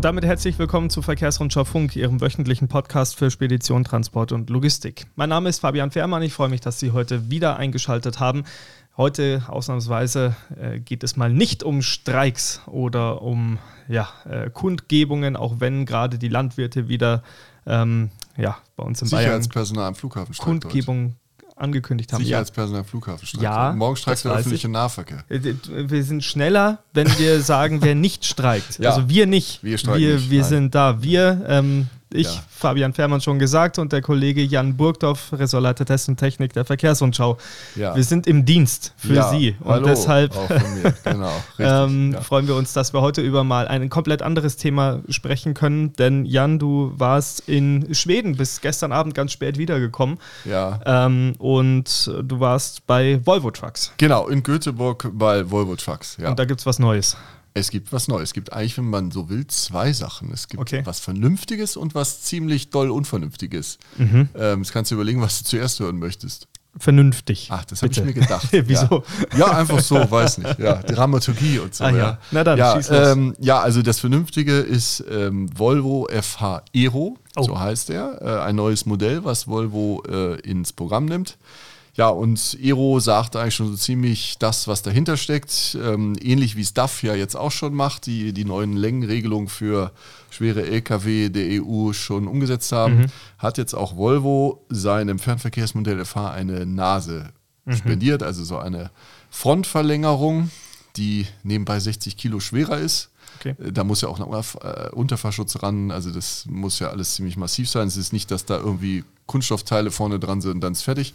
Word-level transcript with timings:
Und 0.00 0.04
damit 0.06 0.24
herzlich 0.24 0.58
willkommen 0.58 0.88
zu 0.88 1.02
Verkehrsrundschau 1.02 1.64
Funk, 1.66 1.94
Ihrem 1.94 2.22
wöchentlichen 2.22 2.68
Podcast 2.68 3.16
für 3.16 3.30
Spedition, 3.30 3.84
Transport 3.84 4.32
und 4.32 4.48
Logistik. 4.48 5.04
Mein 5.14 5.28
Name 5.28 5.50
ist 5.50 5.58
Fabian 5.58 5.90
Fehrmann. 5.90 6.22
Ich 6.22 6.32
freue 6.32 6.48
mich, 6.48 6.62
dass 6.62 6.80
Sie 6.80 6.92
heute 6.92 7.30
wieder 7.30 7.58
eingeschaltet 7.58 8.18
haben. 8.18 8.44
Heute 8.96 9.42
ausnahmsweise 9.46 10.34
äh, 10.58 10.80
geht 10.80 11.04
es 11.04 11.16
mal 11.16 11.30
nicht 11.30 11.62
um 11.62 11.82
Streiks 11.82 12.62
oder 12.64 13.20
um 13.20 13.58
ja, 13.88 14.08
äh, 14.24 14.48
Kundgebungen, 14.48 15.36
auch 15.36 15.56
wenn 15.58 15.84
gerade 15.84 16.16
die 16.16 16.28
Landwirte 16.28 16.88
wieder 16.88 17.22
ähm, 17.66 18.08
ja, 18.38 18.56
bei 18.76 18.84
uns 18.84 19.02
in 19.02 19.08
Sicherheitspersonal 19.08 19.88
am 19.88 19.94
Flughafen 19.94 20.34
Kundgebung 20.34 21.16
angekündigt 21.60 22.12
haben. 22.12 22.22
Sicherheitspersonal 22.22 22.80
am 22.80 22.86
Flughafen 22.86 23.26
streikt. 23.26 23.42
Ja, 23.42 23.72
Morgen 23.72 23.96
streikt 23.96 24.24
der 24.24 24.32
öffentliche 24.32 24.66
ich. 24.66 24.72
Nahverkehr. 24.72 25.24
Äh, 25.28 25.54
wir 25.66 26.04
sind 26.04 26.24
schneller, 26.24 26.78
wenn 26.92 27.06
wir 27.18 27.40
sagen, 27.40 27.82
wer 27.82 27.94
nicht 27.94 28.24
streikt. 28.24 28.78
Ja. 28.80 28.90
Also 28.90 29.08
wir 29.10 29.26
nicht. 29.26 29.62
Wir, 29.62 29.78
wir, 29.78 30.14
nicht. 30.14 30.30
wir 30.30 30.44
sind 30.44 30.74
da. 30.74 31.02
Wir 31.02 31.44
ähm, 31.46 31.88
ich, 32.12 32.26
ja. 32.26 32.42
Fabian 32.50 32.92
Fährmann, 32.92 33.20
schon 33.20 33.38
gesagt 33.38 33.78
und 33.78 33.92
der 33.92 34.02
Kollege 34.02 34.42
Jan 34.42 34.76
Burgdorf, 34.76 35.32
Ressortleiter 35.32 35.84
Test 35.84 36.08
und 36.08 36.16
Technik 36.16 36.52
der 36.52 36.64
Verkehrsrundschau. 36.64 37.38
Ja. 37.76 37.94
Wir 37.94 38.04
sind 38.04 38.26
im 38.26 38.44
Dienst 38.44 38.92
für 38.96 39.14
ja. 39.14 39.30
Sie 39.30 39.56
und 39.60 39.70
Hallo, 39.70 39.86
deshalb 39.86 40.34
genau, 41.04 41.32
ähm, 41.58 42.16
freuen 42.22 42.48
wir 42.48 42.56
uns, 42.56 42.72
dass 42.72 42.92
wir 42.92 43.00
heute 43.00 43.20
über 43.20 43.44
mal 43.44 43.68
ein 43.68 43.88
komplett 43.88 44.22
anderes 44.22 44.56
Thema 44.56 45.00
sprechen 45.08 45.54
können. 45.54 45.92
Denn 45.94 46.24
Jan, 46.24 46.58
du 46.58 46.92
warst 46.96 47.48
in 47.48 47.94
Schweden, 47.94 48.36
bist 48.36 48.62
gestern 48.62 48.92
Abend 48.92 49.14
ganz 49.14 49.32
spät 49.32 49.58
wiedergekommen. 49.58 50.18
Ja. 50.44 50.80
Ähm, 50.84 51.34
und 51.38 52.10
du 52.22 52.40
warst 52.40 52.86
bei 52.86 53.20
Volvo 53.24 53.50
Trucks. 53.50 53.92
Genau, 53.96 54.28
in 54.28 54.42
Göteborg 54.42 55.08
bei 55.12 55.50
Volvo 55.50 55.76
Trucks. 55.76 56.16
Ja. 56.20 56.30
Und 56.30 56.38
da 56.38 56.44
gibt 56.44 56.60
es 56.60 56.66
was 56.66 56.78
Neues. 56.78 57.16
Es 57.52 57.70
gibt 57.70 57.92
was 57.92 58.08
Neues. 58.08 58.30
Es 58.30 58.32
gibt 58.34 58.52
eigentlich, 58.52 58.78
wenn 58.78 58.88
man 58.88 59.10
so 59.10 59.28
will, 59.28 59.46
zwei 59.46 59.92
Sachen. 59.92 60.32
Es 60.32 60.48
gibt 60.48 60.60
okay. 60.60 60.82
was 60.84 61.00
Vernünftiges 61.00 61.76
und 61.76 61.94
was 61.94 62.22
ziemlich 62.22 62.70
doll 62.70 62.90
Unvernünftiges. 62.90 63.78
Mhm. 63.98 64.28
Ähm, 64.34 64.58
jetzt 64.60 64.72
kannst 64.72 64.90
du 64.90 64.94
überlegen, 64.94 65.20
was 65.20 65.38
du 65.38 65.44
zuerst 65.44 65.80
hören 65.80 65.98
möchtest. 65.98 66.46
Vernünftig. 66.78 67.48
Ach, 67.50 67.64
das 67.64 67.82
habe 67.82 67.92
ich 67.92 68.02
mir 68.02 68.12
gedacht. 68.12 68.46
Wieso? 68.52 69.02
Ja. 69.32 69.38
ja. 69.38 69.50
einfach 69.58 69.80
so, 69.80 70.08
weiß 70.08 70.38
nicht. 70.38 70.58
Ja, 70.60 70.74
Dramaturgie 70.74 71.58
und 71.58 71.74
so. 71.74 71.82
Ah, 71.82 71.90
ja. 71.90 71.96
ja. 71.96 72.18
Na 72.30 72.44
dann, 72.44 72.58
ja, 72.58 72.80
ähm, 72.90 73.34
ja, 73.40 73.58
also 73.58 73.82
das 73.82 73.98
Vernünftige 73.98 74.58
ist 74.58 75.04
ähm, 75.10 75.48
Volvo 75.56 76.08
FH 76.08 76.62
Aero, 76.74 77.18
oh. 77.36 77.42
so 77.42 77.58
heißt 77.58 77.90
er. 77.90 78.22
Äh, 78.22 78.42
ein 78.42 78.54
neues 78.54 78.86
Modell, 78.86 79.24
was 79.24 79.48
Volvo 79.48 80.04
äh, 80.08 80.40
ins 80.42 80.72
Programm 80.72 81.06
nimmt. 81.06 81.38
Ja, 81.94 82.08
und 82.08 82.56
Ero 82.62 83.00
sagt 83.00 83.36
eigentlich 83.36 83.54
schon 83.54 83.68
so 83.68 83.76
ziemlich 83.76 84.36
das, 84.38 84.68
was 84.68 84.82
dahinter 84.82 85.16
steckt. 85.16 85.76
Ähm, 85.82 86.16
ähnlich 86.20 86.56
wie 86.56 86.62
es 86.62 86.72
DAF 86.72 87.02
ja 87.02 87.14
jetzt 87.14 87.36
auch 87.36 87.50
schon 87.50 87.74
macht, 87.74 88.06
die 88.06 88.32
die 88.32 88.44
neuen 88.44 88.76
Längenregelungen 88.76 89.48
für 89.48 89.92
schwere 90.30 90.66
Lkw 90.66 91.28
der 91.28 91.62
EU 91.62 91.92
schon 91.92 92.28
umgesetzt 92.28 92.72
haben, 92.72 92.98
mhm. 92.98 93.06
hat 93.38 93.58
jetzt 93.58 93.74
auch 93.74 93.96
Volvo 93.96 94.64
seinem 94.68 95.18
Fernverkehrsmodell 95.18 96.04
FH 96.04 96.30
eine 96.30 96.64
Nase 96.64 97.30
mhm. 97.64 97.76
spendiert, 97.76 98.22
also 98.22 98.44
so 98.44 98.58
eine 98.58 98.90
Frontverlängerung, 99.30 100.50
die 100.96 101.26
nebenbei 101.42 101.80
60 101.80 102.16
Kilo 102.16 102.40
schwerer 102.40 102.78
ist. 102.78 103.10
Okay. 103.38 103.54
Äh, 103.62 103.72
da 103.72 103.84
muss 103.84 104.02
ja 104.02 104.08
auch 104.08 104.20
ein 104.20 104.26
äh, 104.62 104.90
Unterfahrschutz 104.90 105.62
ran, 105.62 105.90
also 105.90 106.10
das 106.10 106.46
muss 106.46 106.78
ja 106.78 106.88
alles 106.88 107.14
ziemlich 107.14 107.36
massiv 107.36 107.68
sein. 107.68 107.88
Es 107.88 107.96
ist 107.96 108.12
nicht, 108.12 108.30
dass 108.30 108.44
da 108.44 108.58
irgendwie 108.58 109.04
Kunststoffteile 109.26 109.90
vorne 109.90 110.18
dran 110.18 110.40
sind 110.40 110.52
und 110.52 110.60
dann 110.60 110.72
ist 110.72 110.82
fertig. 110.82 111.14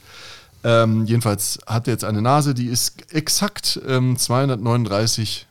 Ähm, 0.66 1.06
jedenfalls 1.06 1.60
hat 1.68 1.88
er 1.88 1.94
jetzt 1.94 2.04
eine 2.04 2.24
Nase, 2.24 2.56
die 2.56 2.66
ist 2.66 3.14
exakt 3.14 3.80
ähm, 3.88 4.18
239 4.18 5.46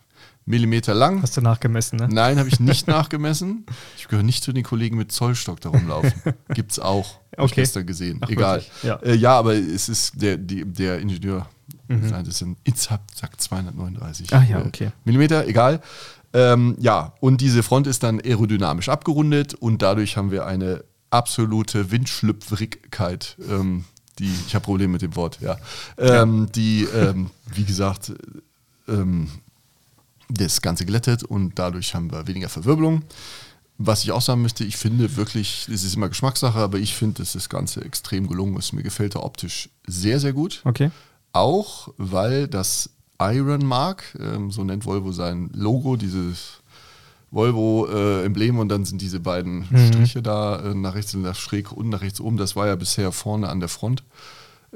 Millimeter 0.45 0.93
lang. 0.93 1.23
Hast 1.23 1.37
du 1.37 1.41
nachgemessen, 1.41 2.01
ne? 2.01 2.09
Nein, 2.11 2.37
habe 2.39 2.49
ich 2.49 2.59
nicht 2.59 2.89
nachgemessen. 2.89 3.65
Ich 3.97 4.09
gehöre 4.09 4.25
nicht 4.25 4.43
zu 4.43 4.53
den 4.53 4.65
Kollegen 4.65 4.97
mit 4.97 5.13
Zollstock 5.13 5.61
da 5.61 5.69
rumlaufen. 5.69 6.13
Gibt 6.49 6.73
es 6.73 6.81
auch. 6.81 7.21
Okay. 7.37 7.45
Ich 7.45 7.53
gestern 7.53 7.87
gesehen. 7.87 8.19
Ach, 8.23 8.29
Egal. 8.29 8.65
Ja. 8.83 8.97
Äh, 8.97 9.15
ja. 9.15 9.39
aber 9.39 9.55
es 9.55 9.89
ist 9.89 10.21
der, 10.21 10.37
die, 10.37 10.65
der 10.65 10.99
Ingenieur, 10.99 11.49
mhm. 11.87 12.11
das 12.11 12.39
sind 12.39 12.59
sagt 12.77 13.41
239 13.41 14.27
Ach, 14.33 14.49
ja, 14.49 14.67
okay. 14.67 14.91
Millimeter, 15.05 15.47
egal. 15.47 15.81
Ähm, 16.33 16.77
ja, 16.81 17.15
und 17.21 17.41
diese 17.41 17.63
Front 17.63 17.87
ist 17.87 18.03
dann 18.03 18.21
aerodynamisch 18.21 18.89
abgerundet 18.89 19.55
und 19.55 19.81
dadurch 19.81 20.17
haben 20.17 20.33
wir 20.33 20.45
eine 20.45 20.83
absolute 21.11 21.93
Windschlüpfrigkeit. 21.93 23.37
Ähm, 23.49 23.85
die, 24.19 24.33
ich 24.47 24.55
habe 24.55 24.65
Probleme 24.65 24.93
mit 24.93 25.03
dem 25.03 25.17
Wort, 25.17 25.39
ja, 25.41 25.57
ähm, 25.99 26.49
die, 26.55 26.85
ähm, 26.85 27.31
wie 27.55 27.65
gesagt, 27.65 28.13
ähm, 28.89 29.29
das 30.29 30.63
Ganze 30.63 30.87
glättet 30.87 31.23
und 31.23 31.59
dadurch 31.59 31.95
haben 31.95 32.11
wir 32.11 32.27
weniger 32.27 32.49
Verwirbelung. 32.49 33.03
Was 33.77 34.05
ich 34.05 34.13
auch 34.13 34.23
sagen 34.23 34.43
möchte, 34.43 34.65
ich 34.65 34.77
finde 34.77 35.17
wirklich, 35.17 35.67
es 35.69 35.83
ist 35.83 35.97
immer 35.97 36.09
Geschmackssache, 36.09 36.59
aber 36.59 36.79
ich 36.79 36.95
finde, 36.95 37.23
dass 37.23 37.33
das 37.33 37.49
Ganze 37.49 37.85
extrem 37.85 38.29
gelungen 38.29 38.57
ist. 38.57 38.73
Mir 38.73 38.85
gefällt 38.85 39.17
er 39.17 39.25
optisch 39.25 39.69
sehr, 39.87 40.21
sehr 40.21 40.33
gut. 40.33 40.61
Okay. 40.65 40.93
Auch 41.33 41.89
weil 41.97 42.47
das 42.47 42.91
Iron 43.21 43.67
Mark, 43.67 44.17
ähm, 44.21 44.53
so 44.53 44.63
nennt 44.63 44.85
Volvo 44.85 45.11
sein 45.13 45.51
Logo, 45.53 45.97
dieses 45.97 46.61
Volvo-Emblem 47.35 48.57
äh, 48.57 48.61
und 48.61 48.69
dann 48.69 48.85
sind 48.85 49.01
diese 49.01 49.21
beiden 49.21 49.67
mhm. 49.69 49.89
Striche 49.89 50.23
da 50.23 50.61
äh, 50.61 50.75
nach 50.75 50.95
rechts 50.95 51.15
und 51.15 51.23
nach 51.23 51.35
schräg 51.35 51.73
und 51.73 51.89
nach 51.89 52.01
rechts 52.01 52.21
oben. 52.21 52.37
Das 52.37 52.57
war 52.57 52.67
ja 52.67 52.77
bisher 52.77 53.13
vorne 53.13 53.49
an 53.49 53.61
der 53.61 53.69
Front. 53.69 54.05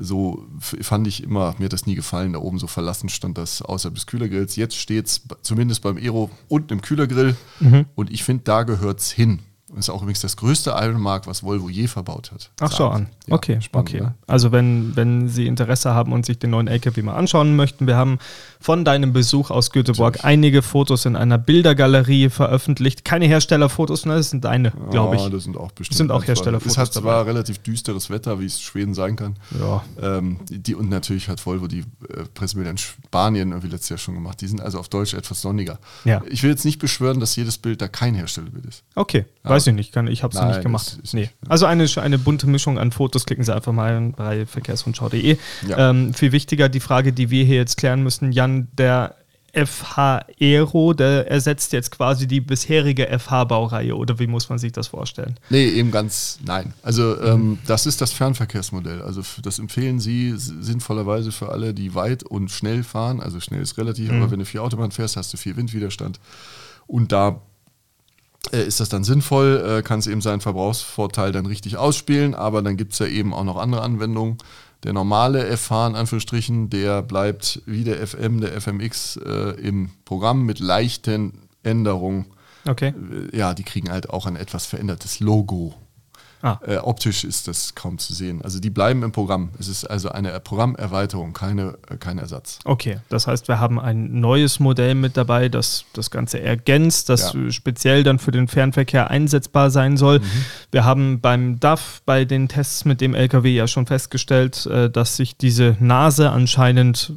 So 0.00 0.46
fand 0.60 1.08
ich 1.08 1.24
immer, 1.24 1.56
mir 1.58 1.64
hat 1.64 1.72
das 1.72 1.86
nie 1.86 1.96
gefallen, 1.96 2.34
da 2.34 2.38
oben 2.38 2.60
so 2.60 2.68
verlassen 2.68 3.08
stand 3.08 3.36
das 3.36 3.62
außerhalb 3.62 3.94
des 3.94 4.06
Kühlergrills. 4.06 4.54
Jetzt 4.54 4.76
steht 4.76 5.06
es 5.06 5.22
zumindest 5.42 5.82
beim 5.82 5.96
Aero 5.96 6.30
unten 6.46 6.74
im 6.74 6.82
Kühlergrill 6.82 7.36
mhm. 7.58 7.86
und 7.96 8.10
ich 8.12 8.22
finde, 8.22 8.44
da 8.44 8.62
gehört 8.62 9.00
es 9.00 9.10
hin. 9.10 9.40
Das 9.70 9.80
ist 9.80 9.90
auch 9.90 10.00
übrigens 10.00 10.20
das 10.20 10.36
größte 10.36 10.70
Ironmark, 10.70 11.26
was 11.26 11.42
Volvo 11.42 11.68
je 11.68 11.88
verbaut 11.88 12.32
hat. 12.32 12.50
Ach, 12.60 12.72
schau 12.74 12.88
an. 12.88 13.08
Ja, 13.26 13.34
okay, 13.34 13.60
spannend, 13.60 13.90
okay. 13.90 14.00
Ne? 14.00 14.14
Also 14.26 14.50
wenn, 14.50 14.96
wenn 14.96 15.28
Sie 15.28 15.46
Interesse 15.46 15.92
haben 15.92 16.12
und 16.12 16.24
sich 16.24 16.38
den 16.38 16.50
neuen 16.50 16.68
LKW 16.68 17.02
mal 17.02 17.14
anschauen 17.14 17.54
möchten, 17.54 17.86
wir 17.86 17.96
haben 17.96 18.18
von 18.60 18.84
deinem 18.84 19.12
Besuch 19.12 19.50
aus 19.50 19.70
Göteborg 19.70 20.14
Natürlich. 20.14 20.24
einige 20.24 20.62
Fotos 20.62 21.04
in 21.04 21.16
einer 21.16 21.36
Bildergalerie 21.38 22.30
veröffentlicht. 22.30 23.04
Keine 23.04 23.26
Herstellerfotos, 23.26 24.06
ne? 24.06 24.14
das 24.14 24.30
sind 24.30 24.44
deine, 24.44 24.72
glaube 24.90 25.16
ich. 25.16 25.22
Ja, 25.22 25.28
das 25.28 25.44
sind 25.44 25.56
auch 25.56 25.70
bestimmt. 25.72 25.98
sind 25.98 26.10
auch 26.10 26.24
Herstellerfotos. 26.24 26.72
Es 26.72 26.78
hat 26.78 26.92
zwar 26.92 27.18
dabei. 27.18 27.30
relativ 27.30 27.58
düsteres 27.58 28.08
Wetter, 28.08 28.40
wie 28.40 28.46
es 28.46 28.60
Schweden 28.60 28.94
sein 28.94 29.16
kann. 29.16 29.36
Ja. 29.60 29.84
Ähm, 30.00 30.38
die, 30.48 30.74
und 30.74 30.88
natürlich 30.88 31.28
hat 31.28 31.44
Volvo 31.44 31.66
die 31.66 31.80
äh, 31.80 32.24
Pressebilder 32.34 32.70
in 32.70 32.78
Spanien 32.78 33.50
irgendwie 33.50 33.68
letztes 33.68 33.90
Jahr 33.90 33.98
schon 33.98 34.14
gemacht. 34.14 34.40
Die 34.40 34.46
sind 34.46 34.60
also 34.60 34.78
auf 34.78 34.88
Deutsch 34.88 35.12
etwas 35.14 35.42
sonniger. 35.42 35.78
Ja. 36.04 36.22
Ich 36.30 36.42
will 36.42 36.50
jetzt 36.50 36.64
nicht 36.64 36.78
beschwören, 36.78 37.20
dass 37.20 37.36
jedes 37.36 37.58
Bild 37.58 37.82
da 37.82 37.88
kein 37.88 38.14
Herstellerbild 38.14 38.66
ist. 38.66 38.82
Okay, 38.94 39.26
ja. 39.44 39.50
Weiß 39.58 39.66
ich 39.68 39.74
nicht. 39.74 39.92
Kann, 39.92 40.06
ich 40.06 40.22
habe 40.22 40.36
es 40.36 40.42
nicht 40.42 40.62
gemacht. 40.62 40.98
Ist, 41.02 41.14
nee. 41.14 41.30
Also 41.48 41.66
eine, 41.66 41.86
eine 41.96 42.18
bunte 42.18 42.46
Mischung 42.46 42.78
an 42.78 42.92
Fotos. 42.92 43.26
Klicken 43.26 43.44
Sie 43.44 43.54
einfach 43.54 43.72
mal 43.72 44.12
bei 44.16 44.46
verkehrsrundschau.de. 44.46 45.36
Ja. 45.66 45.90
Ähm, 45.90 46.14
viel 46.14 46.32
wichtiger 46.32 46.68
die 46.68 46.80
Frage, 46.80 47.12
die 47.12 47.30
wir 47.30 47.44
hier 47.44 47.56
jetzt 47.56 47.76
klären 47.76 48.02
müssen. 48.02 48.32
Jan, 48.32 48.68
der 48.72 49.14
FH 49.52 50.26
Aero, 50.40 50.92
der 50.92 51.30
ersetzt 51.30 51.72
jetzt 51.72 51.90
quasi 51.90 52.26
die 52.26 52.40
bisherige 52.40 53.06
FH-Baureihe 53.18 53.96
oder 53.96 54.18
wie 54.18 54.26
muss 54.26 54.48
man 54.48 54.58
sich 54.58 54.72
das 54.72 54.88
vorstellen? 54.88 55.36
Nee, 55.48 55.68
eben 55.68 55.90
ganz, 55.90 56.38
nein. 56.44 56.74
Also 56.82 57.20
ähm, 57.22 57.58
das 57.66 57.86
ist 57.86 58.00
das 58.00 58.12
Fernverkehrsmodell. 58.12 59.00
Also 59.02 59.22
das 59.42 59.58
empfehlen 59.58 60.00
Sie 60.00 60.34
sinnvollerweise 60.36 61.32
für 61.32 61.48
alle, 61.48 61.72
die 61.72 61.94
weit 61.94 62.24
und 62.24 62.50
schnell 62.50 62.82
fahren. 62.82 63.20
Also 63.20 63.40
schnell 63.40 63.62
ist 63.62 63.78
relativ, 63.78 64.10
mhm. 64.10 64.22
aber 64.22 64.30
wenn 64.30 64.38
du 64.38 64.44
viel 64.44 64.60
Autobahn 64.60 64.90
fährst, 64.90 65.16
hast 65.16 65.32
du 65.32 65.38
viel 65.38 65.56
Windwiderstand. 65.56 66.20
Und 66.86 67.12
da 67.12 67.40
ist 68.52 68.80
das 68.80 68.88
dann 68.88 69.04
sinnvoll, 69.04 69.78
äh, 69.78 69.82
kann 69.82 69.98
es 69.98 70.06
eben 70.06 70.20
seinen 70.20 70.40
Verbrauchsvorteil 70.40 71.32
dann 71.32 71.46
richtig 71.46 71.76
ausspielen, 71.76 72.34
aber 72.34 72.62
dann 72.62 72.76
gibt 72.76 72.92
es 72.92 72.98
ja 72.98 73.06
eben 73.06 73.34
auch 73.34 73.44
noch 73.44 73.56
andere 73.56 73.82
Anwendungen. 73.82 74.38
Der 74.84 74.92
normale 74.92 75.56
FH 75.56 75.88
in 75.88 75.96
Anführungsstrichen, 75.96 76.70
der 76.70 77.02
bleibt 77.02 77.62
wie 77.66 77.82
der 77.84 78.06
FM, 78.06 78.40
der 78.40 78.60
FMX 78.60 79.16
äh, 79.16 79.60
im 79.60 79.90
Programm 80.04 80.46
mit 80.46 80.60
leichten 80.60 81.48
Änderungen. 81.62 82.26
Okay. 82.66 82.94
Äh, 83.32 83.36
ja, 83.36 83.54
die 83.54 83.64
kriegen 83.64 83.90
halt 83.90 84.10
auch 84.10 84.26
ein 84.26 84.36
etwas 84.36 84.66
verändertes 84.66 85.20
Logo. 85.20 85.74
Ah. 86.42 86.58
Äh, 86.64 86.76
optisch 86.76 87.24
ist 87.24 87.48
das 87.48 87.74
kaum 87.74 87.98
zu 87.98 88.14
sehen. 88.14 88.42
Also 88.42 88.60
die 88.60 88.70
bleiben 88.70 89.02
im 89.02 89.12
Programm. 89.12 89.50
Es 89.58 89.68
ist 89.68 89.84
also 89.84 90.10
eine 90.10 90.38
Programmerweiterung, 90.40 91.32
keine, 91.32 91.78
äh, 91.90 91.96
kein 91.96 92.18
Ersatz. 92.18 92.60
Okay, 92.64 92.98
das 93.08 93.26
heißt, 93.26 93.48
wir 93.48 93.58
haben 93.58 93.80
ein 93.80 94.20
neues 94.20 94.60
Modell 94.60 94.94
mit 94.94 95.16
dabei, 95.16 95.48
das 95.48 95.84
das 95.92 96.10
Ganze 96.10 96.40
ergänzt, 96.40 97.08
das 97.08 97.32
ja. 97.32 97.50
speziell 97.50 98.04
dann 98.04 98.18
für 98.18 98.30
den 98.30 98.46
Fernverkehr 98.46 99.10
einsetzbar 99.10 99.70
sein 99.70 99.96
soll. 99.96 100.20
Mhm. 100.20 100.44
Wir 100.70 100.84
haben 100.84 101.20
beim 101.20 101.58
DAF 101.58 102.02
bei 102.06 102.24
den 102.24 102.48
Tests 102.48 102.84
mit 102.84 103.00
dem 103.00 103.14
LKW 103.14 103.54
ja 103.54 103.66
schon 103.66 103.86
festgestellt, 103.86 104.66
äh, 104.66 104.90
dass 104.90 105.16
sich 105.16 105.36
diese 105.36 105.76
Nase 105.80 106.30
anscheinend 106.30 107.12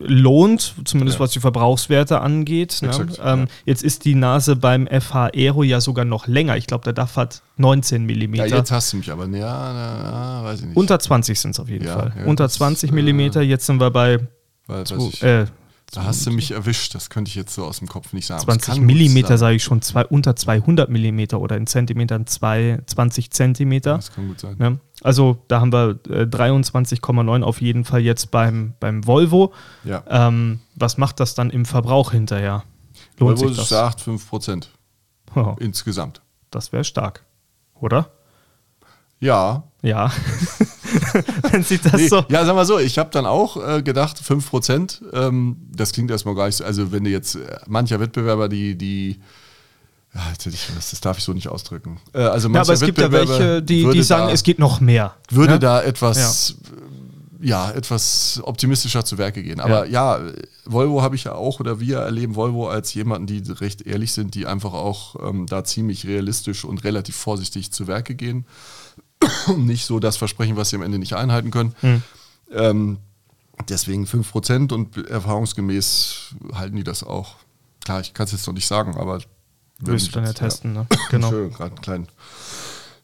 lohnt, 0.00 0.74
zumindest 0.84 1.18
ja. 1.18 1.24
was 1.24 1.30
die 1.32 1.40
Verbrauchswerte 1.40 2.20
angeht. 2.20 2.78
Ne? 2.82 3.06
Ähm. 3.22 3.48
Jetzt 3.64 3.82
ist 3.82 4.04
die 4.04 4.14
Nase 4.14 4.56
beim 4.56 4.86
FH 4.86 5.30
Aero 5.34 5.62
ja 5.62 5.80
sogar 5.80 6.04
noch 6.04 6.26
länger. 6.26 6.56
Ich 6.56 6.66
glaube, 6.66 6.84
der 6.84 6.92
DAF 6.92 7.16
hat 7.16 7.42
19 7.58 8.04
mm. 8.04 8.34
Ja, 8.34 8.46
jetzt 8.46 8.72
hast 8.72 8.92
du 8.92 8.96
mich 8.96 9.10
aber, 9.10 9.26
ja, 9.26 9.72
na, 9.72 10.44
weiß 10.44 10.60
ich 10.60 10.66
nicht. 10.66 10.76
Unter 10.76 10.98
20 10.98 11.38
sind 11.38 11.50
es 11.52 11.60
auf 11.60 11.68
jeden 11.68 11.86
Fall. 11.86 12.12
Unter 12.26 12.48
20 12.48 12.92
mm, 12.92 13.40
jetzt 13.42 13.66
sind 13.66 13.80
wir 13.80 13.90
bei, 13.90 14.18
weil, 14.66 14.84
zwei, 14.84 15.26
äh, 15.26 15.46
Da 15.92 16.04
hast 16.04 16.24
du 16.24 16.30
mich 16.30 16.52
erwischt, 16.52 16.94
das 16.94 17.10
könnte 17.10 17.30
ich 17.30 17.34
jetzt 17.34 17.52
so 17.52 17.64
aus 17.64 17.78
dem 17.78 17.88
Kopf 17.88 18.12
nicht 18.12 18.26
sagen. 18.26 18.42
20 18.42 18.80
Millimeter 18.80 19.38
sage 19.38 19.56
ich 19.56 19.64
schon, 19.64 19.82
zwei, 19.82 20.06
unter 20.06 20.36
200 20.36 20.88
Millimeter 20.88 21.40
oder 21.40 21.56
in 21.56 21.66
Zentimetern 21.66 22.26
zwei, 22.26 22.80
20 22.86 23.30
Zentimeter. 23.32 23.96
Das 23.96 24.12
kann 24.12 24.28
gut 24.28 24.38
sein. 24.38 24.56
Ja, 24.60 24.76
also 25.02 25.42
da 25.48 25.60
haben 25.60 25.72
wir 25.72 25.98
äh, 26.08 26.22
23,9 26.22 27.42
auf 27.42 27.60
jeden 27.60 27.84
Fall 27.84 28.00
jetzt 28.00 28.30
beim, 28.30 28.74
beim 28.78 29.04
Volvo. 29.06 29.52
Ja. 29.82 30.04
Ähm, 30.08 30.60
was 30.76 30.96
macht 30.96 31.18
das 31.18 31.34
dann 31.34 31.50
im 31.50 31.64
Verbrauch 31.64 32.12
hinterher? 32.12 32.62
Lohnt 33.18 33.40
Volvo 33.40 33.48
sich 33.48 33.56
das? 33.56 33.68
sagt 33.70 34.00
5% 34.00 34.66
oh. 35.34 35.56
insgesamt. 35.58 36.22
Das 36.52 36.72
wäre 36.72 36.84
stark, 36.84 37.24
oder? 37.74 38.10
Ja. 39.18 39.64
Ja. 39.82 40.12
Wenn 41.50 41.62
Sie 41.62 41.78
das 41.78 41.94
nee, 41.94 42.08
so. 42.08 42.24
Ja, 42.28 42.44
sag 42.44 42.54
mal 42.54 42.64
so, 42.64 42.78
ich 42.78 42.98
habe 42.98 43.10
dann 43.10 43.26
auch 43.26 43.56
äh, 43.56 43.82
gedacht, 43.82 44.20
5%, 44.20 45.00
ähm, 45.12 45.56
das 45.74 45.92
klingt 45.92 46.10
erstmal 46.10 46.34
gar 46.34 46.46
nicht 46.46 46.56
so. 46.56 46.64
Also, 46.64 46.92
wenn 46.92 47.04
du 47.04 47.10
jetzt 47.10 47.36
äh, 47.36 47.58
mancher 47.66 48.00
Wettbewerber, 48.00 48.48
die, 48.48 48.76
die 48.76 49.20
das 50.12 51.00
darf 51.00 51.18
ich 51.18 51.24
so 51.24 51.32
nicht 51.32 51.48
ausdrücken. 51.48 52.00
Äh, 52.12 52.22
also 52.22 52.48
ja, 52.50 52.60
aber 52.60 52.72
es 52.72 52.80
gibt 52.80 52.98
ja 52.98 53.12
welche, 53.12 53.62
die, 53.62 53.88
die 53.88 54.02
sagen, 54.02 54.26
da, 54.26 54.32
es 54.32 54.42
geht 54.42 54.58
noch 54.58 54.80
mehr. 54.80 55.14
Würde 55.30 55.52
ja? 55.54 55.58
da 55.58 55.82
etwas, 55.82 56.56
ja. 57.40 57.68
ja. 57.68 57.70
etwas 57.70 58.40
optimistischer 58.42 59.04
zu 59.04 59.18
Werke 59.18 59.42
gehen. 59.42 59.60
Aber 59.60 59.86
ja, 59.86 60.18
ja 60.18 60.32
Volvo 60.64 61.02
habe 61.02 61.14
ich 61.14 61.24
ja 61.24 61.34
auch, 61.34 61.60
oder 61.60 61.78
wir 61.78 61.98
erleben 61.98 62.34
Volvo 62.34 62.68
als 62.68 62.92
jemanden, 62.94 63.28
die 63.28 63.52
recht 63.52 63.82
ehrlich 63.82 64.12
sind, 64.12 64.34
die 64.34 64.46
einfach 64.46 64.72
auch 64.72 65.14
ähm, 65.28 65.46
da 65.46 65.62
ziemlich 65.62 66.06
realistisch 66.06 66.64
und 66.64 66.82
relativ 66.82 67.14
vorsichtig 67.14 67.70
zu 67.70 67.86
Werke 67.86 68.16
gehen. 68.16 68.46
nicht 69.56 69.86
so 69.86 70.00
das 70.00 70.16
Versprechen, 70.16 70.56
was 70.56 70.70
sie 70.70 70.76
am 70.76 70.82
Ende 70.82 70.98
nicht 70.98 71.14
einhalten 71.14 71.50
können. 71.50 71.74
Hm. 71.80 72.02
Ähm, 72.52 72.98
deswegen 73.68 74.04
5% 74.04 74.72
und 74.72 74.96
erfahrungsgemäß 75.08 76.34
halten 76.54 76.76
die 76.76 76.84
das 76.84 77.02
auch. 77.02 77.36
Klar, 77.84 78.00
ich 78.00 78.14
kann 78.14 78.24
es 78.24 78.32
jetzt 78.32 78.46
noch 78.46 78.54
nicht 78.54 78.66
sagen, 78.66 78.96
aber. 78.96 79.20
Willst 79.78 80.08
du 80.08 80.12
dann 80.12 80.24
ja 80.24 80.32
testen, 80.32 80.74
ne? 80.74 80.86
Genau. 81.10 81.30
Schön, 81.30 81.50
gerade 81.50 81.70
einen 81.70 81.80
kleinen. 81.80 82.08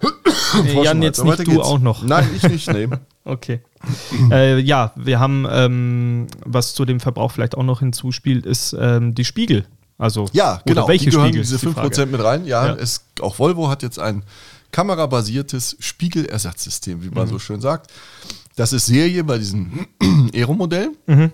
Nee, 0.63 0.83
Jan, 0.83 1.03
jetzt 1.03 1.23
nicht 1.23 1.39
du 1.41 1.45
geht's. 1.45 1.59
auch 1.59 1.81
noch. 1.81 2.03
Nein, 2.03 2.29
ich 2.35 2.43
nicht, 2.45 2.73
nee. 2.73 2.89
okay. 3.25 3.61
äh, 4.31 4.59
ja, 4.61 4.93
wir 4.95 5.19
haben, 5.19 5.47
ähm, 5.51 6.29
was 6.45 6.75
zu 6.75 6.85
dem 6.85 7.01
Verbrauch 7.01 7.33
vielleicht 7.33 7.57
auch 7.57 7.63
noch 7.63 7.81
hinzuspielt, 7.81 8.47
ist 8.47 8.75
ähm, 8.79 9.15
die 9.15 9.25
Spiegel. 9.25 9.67
Also, 9.99 10.29
ja, 10.33 10.61
genau. 10.65 10.87
welche 10.89 11.07
die 11.07 11.11
gehören 11.11 11.29
Spiegel? 11.29 11.43
diese 11.43 11.57
5% 11.57 12.05
die 12.05 12.13
mit 12.13 12.23
rein. 12.23 12.47
Ja, 12.47 12.67
ja. 12.67 12.75
Es, 12.75 13.05
auch 13.21 13.39
Volvo 13.39 13.69
hat 13.69 13.83
jetzt 13.83 13.99
ein 13.99 14.23
kamerabasiertes 14.77 15.79
Spiegelersatzsystem, 15.81 17.03
wie 17.03 17.09
man 17.09 17.27
mhm. 17.27 17.31
so 17.31 17.39
schön 17.39 17.63
sagt. 17.63 17.91
Das 18.57 18.75
ist 18.75 18.85
Serie 18.85 19.25
bei 19.25 19.39
diesem 19.39 19.87
Aero-Modell. 20.35 20.91
Mhm. 21.07 21.33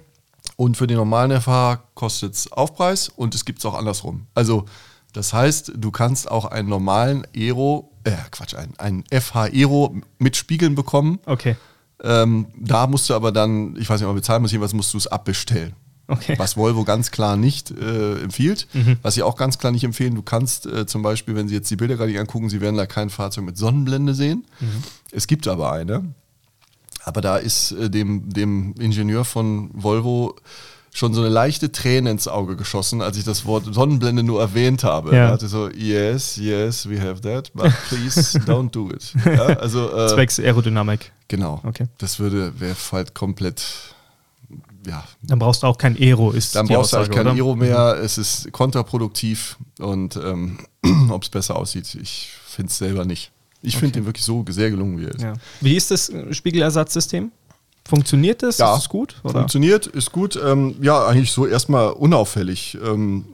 Und 0.54 0.76
für 0.76 0.86
den 0.86 0.96
normalen 0.96 1.40
FH 1.40 1.82
kostet 1.94 2.34
es 2.34 2.52
Aufpreis 2.52 3.08
und 3.08 3.34
es 3.34 3.44
gibt 3.44 3.58
es 3.58 3.66
auch 3.66 3.74
andersrum. 3.74 4.28
Also, 4.36 4.66
das 5.12 5.32
heißt, 5.32 5.72
du 5.74 5.90
kannst 5.90 6.30
auch 6.30 6.44
einen 6.44 6.68
normalen 6.68 7.26
Aero, 7.34 7.90
äh, 8.04 8.12
Quatsch, 8.30 8.54
einen, 8.54 8.78
einen 8.78 9.04
FH 9.10 9.46
Aero 9.46 9.96
mit 10.18 10.36
Spiegeln 10.36 10.76
bekommen. 10.76 11.18
Okay. 11.26 11.56
Ähm, 12.00 12.46
da 12.56 12.86
musst 12.86 13.10
du 13.10 13.14
aber 13.14 13.32
dann, 13.32 13.74
ich 13.76 13.90
weiß 13.90 14.00
nicht, 14.00 14.06
ob 14.06 14.14
man 14.14 14.20
bezahlen 14.20 14.42
muss, 14.42 14.52
jedenfalls 14.52 14.72
musst 14.72 14.94
du 14.94 14.98
es 14.98 15.08
abbestellen. 15.08 15.74
Okay. 16.08 16.34
Was 16.36 16.56
Volvo 16.56 16.84
ganz 16.84 17.10
klar 17.10 17.36
nicht 17.36 17.70
äh, 17.70 18.22
empfiehlt. 18.22 18.66
Mhm. 18.72 18.98
Was 19.02 19.14
sie 19.14 19.22
auch 19.22 19.36
ganz 19.36 19.58
klar 19.58 19.72
nicht 19.72 19.84
empfehlen, 19.84 20.14
du 20.14 20.22
kannst 20.22 20.66
äh, 20.66 20.86
zum 20.86 21.02
Beispiel, 21.02 21.34
wenn 21.34 21.48
Sie 21.48 21.54
jetzt 21.54 21.70
die 21.70 21.76
Bilder 21.76 21.96
gerade 21.96 22.18
angucken, 22.18 22.48
Sie 22.50 22.60
werden 22.60 22.76
da 22.76 22.86
kein 22.86 23.08
Fahrzeug 23.08 23.44
mit 23.44 23.56
Sonnenblende 23.56 24.14
sehen. 24.14 24.44
Mhm. 24.60 24.82
Es 25.10 25.26
gibt 25.26 25.46
aber 25.48 25.72
eine. 25.72 26.12
Aber 27.04 27.20
da 27.20 27.36
ist 27.36 27.72
äh, 27.72 27.88
dem, 27.88 28.28
dem 28.32 28.74
Ingenieur 28.78 29.24
von 29.24 29.70
Volvo 29.72 30.36
schon 30.94 31.14
so 31.14 31.22
eine 31.22 31.30
leichte 31.30 31.72
Träne 31.72 32.10
ins 32.10 32.28
Auge 32.28 32.56
geschossen, 32.56 33.00
als 33.00 33.16
ich 33.16 33.24
das 33.24 33.46
Wort 33.46 33.72
Sonnenblende 33.72 34.22
nur 34.22 34.40
erwähnt 34.40 34.84
habe. 34.84 35.10
Ja. 35.10 35.24
Er 35.24 35.28
hatte 35.28 35.48
so, 35.48 35.70
yes, 35.70 36.36
yes, 36.36 36.88
we 36.88 37.00
have 37.00 37.22
that, 37.22 37.50
but 37.54 37.72
please 37.88 38.38
don't 38.46 38.70
do 38.70 38.90
it. 38.90 39.14
Ja, 39.24 39.56
also, 39.56 39.90
äh, 39.96 40.08
Zwecks 40.08 40.38
Aerodynamik. 40.38 41.12
Genau. 41.28 41.60
Okay. 41.64 41.86
Das 41.98 42.18
würde, 42.18 42.60
wäre 42.60 42.76
halt 42.92 43.14
komplett 43.14 43.64
ja. 44.86 45.04
Dann 45.22 45.38
brauchst 45.38 45.62
du 45.62 45.66
auch 45.66 45.78
kein 45.78 45.96
Aero, 45.96 46.32
ist 46.32 46.54
Dann 46.54 46.66
brauchst 46.66 46.94
Aussage, 46.94 47.10
du 47.10 47.16
halt 47.16 47.26
kein 47.26 47.36
Aero 47.36 47.54
mehr. 47.54 47.96
Mhm. 47.96 48.04
Es 48.04 48.18
ist 48.18 48.50
kontraproduktiv 48.52 49.56
und 49.78 50.16
ähm, 50.16 50.58
ob 51.10 51.22
es 51.22 51.28
besser 51.28 51.56
aussieht, 51.56 51.94
ich 52.00 52.30
finde 52.46 52.70
es 52.70 52.78
selber 52.78 53.04
nicht. 53.04 53.32
Ich 53.62 53.74
finde 53.74 53.86
okay. 53.86 54.00
den 54.00 54.06
wirklich 54.06 54.24
so 54.24 54.44
sehr 54.48 54.70
gelungen, 54.70 54.98
wie 54.98 55.04
er 55.04 55.14
ist. 55.14 55.22
Ja. 55.22 55.34
Wie 55.60 55.76
ist 55.76 55.90
das 55.90 56.12
Spiegelersatzsystem? 56.32 57.30
Funktioniert 57.84 58.42
das? 58.42 58.58
Ja, 58.58 58.74
ist 58.74 58.82
es 58.82 58.88
gut? 58.88 59.16
Oder? 59.22 59.34
Funktioniert, 59.34 59.86
ist 59.86 60.12
gut. 60.12 60.38
Ähm, 60.42 60.76
ja, 60.80 61.06
eigentlich 61.06 61.32
so 61.32 61.46
erstmal 61.46 61.90
unauffällig. 61.92 62.78
Ähm, 62.84 63.24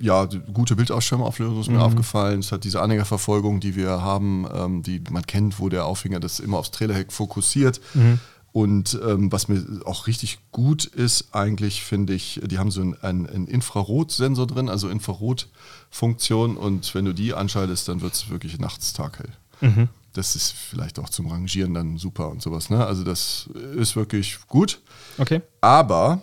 ja, 0.00 0.26
gute 0.52 0.76
Bildausschirmauflösung 0.76 1.60
ist 1.60 1.68
mir 1.68 1.76
mhm. 1.76 1.82
aufgefallen. 1.82 2.40
Es 2.40 2.52
hat 2.52 2.64
diese 2.64 2.82
Anhängerverfolgung, 2.82 3.60
die 3.60 3.76
wir 3.76 4.02
haben, 4.02 4.46
ähm, 4.54 4.82
die 4.82 5.02
man 5.10 5.24
kennt, 5.26 5.58
wo 5.60 5.68
der 5.68 5.86
Aufhänger 5.86 6.20
das 6.20 6.40
immer 6.40 6.58
aufs 6.58 6.70
Trailerheck 6.70 7.12
fokussiert. 7.12 7.80
Mhm. 7.94 8.20
Und 8.54 8.96
ähm, 9.04 9.32
was 9.32 9.48
mir 9.48 9.64
auch 9.84 10.06
richtig 10.06 10.38
gut 10.52 10.84
ist, 10.84 11.34
eigentlich 11.34 11.82
finde 11.82 12.14
ich, 12.14 12.40
die 12.44 12.60
haben 12.60 12.70
so 12.70 12.82
einen, 12.82 12.94
einen 13.02 13.48
Infrarotsensor 13.48 14.46
drin, 14.46 14.68
also 14.68 14.88
Infrarotfunktion. 14.88 16.56
Und 16.56 16.94
wenn 16.94 17.04
du 17.04 17.12
die 17.12 17.34
anschaltest, 17.34 17.88
dann 17.88 18.00
wird 18.00 18.14
es 18.14 18.30
wirklich 18.30 18.60
nachts 18.60 18.92
taghell. 18.92 19.30
Mhm. 19.60 19.88
Das 20.12 20.36
ist 20.36 20.52
vielleicht 20.52 21.00
auch 21.00 21.08
zum 21.08 21.26
Rangieren 21.26 21.74
dann 21.74 21.98
super 21.98 22.28
und 22.28 22.42
sowas. 22.42 22.70
Ne? 22.70 22.86
Also 22.86 23.02
das 23.02 23.50
ist 23.74 23.96
wirklich 23.96 24.38
gut. 24.46 24.80
Okay. 25.18 25.42
Aber 25.60 26.22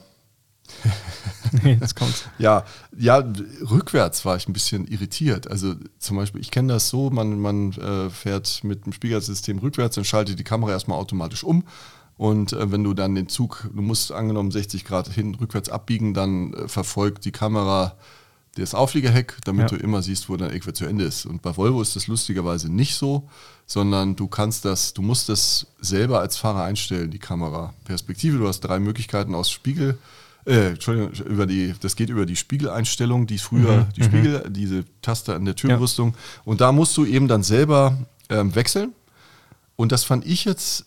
nee, 1.63 1.75
das 1.75 1.95
kommt. 1.95 2.29
ja, 2.37 2.63
ja, 2.97 3.25
rückwärts 3.69 4.23
war 4.23 4.37
ich 4.37 4.47
ein 4.47 4.53
bisschen 4.53 4.87
irritiert. 4.87 5.51
Also 5.51 5.75
zum 5.99 6.15
Beispiel, 6.15 6.39
ich 6.39 6.49
kenne 6.49 6.71
das 6.71 6.87
so, 6.87 7.09
man, 7.09 7.41
man 7.41 7.73
äh, 7.73 8.09
fährt 8.09 8.63
mit 8.63 8.85
dem 8.85 8.93
Spiegelsystem 8.93 9.57
rückwärts 9.57 9.97
und 9.97 10.05
schaltet 10.05 10.39
die 10.39 10.45
Kamera 10.45 10.71
erstmal 10.71 10.97
automatisch 10.97 11.43
um 11.43 11.65
und 12.21 12.53
äh, 12.53 12.71
wenn 12.71 12.83
du 12.83 12.93
dann 12.93 13.15
den 13.15 13.29
Zug, 13.29 13.67
du 13.73 13.81
musst 13.81 14.11
angenommen 14.11 14.51
60 14.51 14.85
Grad 14.85 15.07
hin, 15.07 15.33
rückwärts 15.33 15.69
abbiegen, 15.69 16.13
dann 16.13 16.53
äh, 16.53 16.67
verfolgt 16.67 17.25
die 17.25 17.31
Kamera 17.31 17.95
das 18.53 18.75
Aufliegerheck, 18.75 19.37
damit 19.43 19.71
ja. 19.71 19.75
du 19.75 19.83
immer 19.83 20.03
siehst, 20.03 20.29
wo 20.29 20.37
dein 20.37 20.51
Eck 20.51 20.75
zu 20.75 20.85
Ende 20.85 21.03
ist. 21.03 21.25
Und 21.25 21.41
bei 21.41 21.57
Volvo 21.57 21.81
ist 21.81 21.95
das 21.95 22.05
lustigerweise 22.05 22.71
nicht 22.71 22.93
so, 22.93 23.27
sondern 23.65 24.15
du 24.15 24.27
kannst 24.27 24.65
das, 24.65 24.93
du 24.93 25.01
musst 25.01 25.29
das 25.29 25.65
selber 25.79 26.19
als 26.19 26.37
Fahrer 26.37 26.61
einstellen, 26.61 27.09
die 27.09 27.17
Kameraperspektive. 27.17 28.37
Du 28.37 28.47
hast 28.47 28.59
drei 28.59 28.79
Möglichkeiten 28.79 29.33
aus 29.33 29.49
Spiegel. 29.49 29.97
Äh, 30.45 30.73
Entschuldigung, 30.73 31.13
über 31.25 31.47
die, 31.47 31.73
das 31.81 31.95
geht 31.95 32.11
über 32.11 32.27
die 32.27 32.35
Spiegeleinstellung, 32.35 33.25
die 33.25 33.39
früher, 33.39 33.77
mhm. 33.77 33.93
die 33.95 34.03
Spiegel, 34.03 34.43
mhm. 34.45 34.53
diese 34.53 34.85
Taste 35.01 35.33
an 35.33 35.45
der 35.45 35.55
Türbrüstung. 35.55 36.09
Ja. 36.09 36.41
Und 36.45 36.61
da 36.61 36.71
musst 36.71 36.95
du 36.97 37.03
eben 37.03 37.27
dann 37.27 37.41
selber 37.41 37.97
ähm, 38.29 38.53
wechseln. 38.53 38.93
Und 39.75 39.91
das 39.91 40.03
fand 40.03 40.27
ich 40.27 40.45
jetzt 40.45 40.85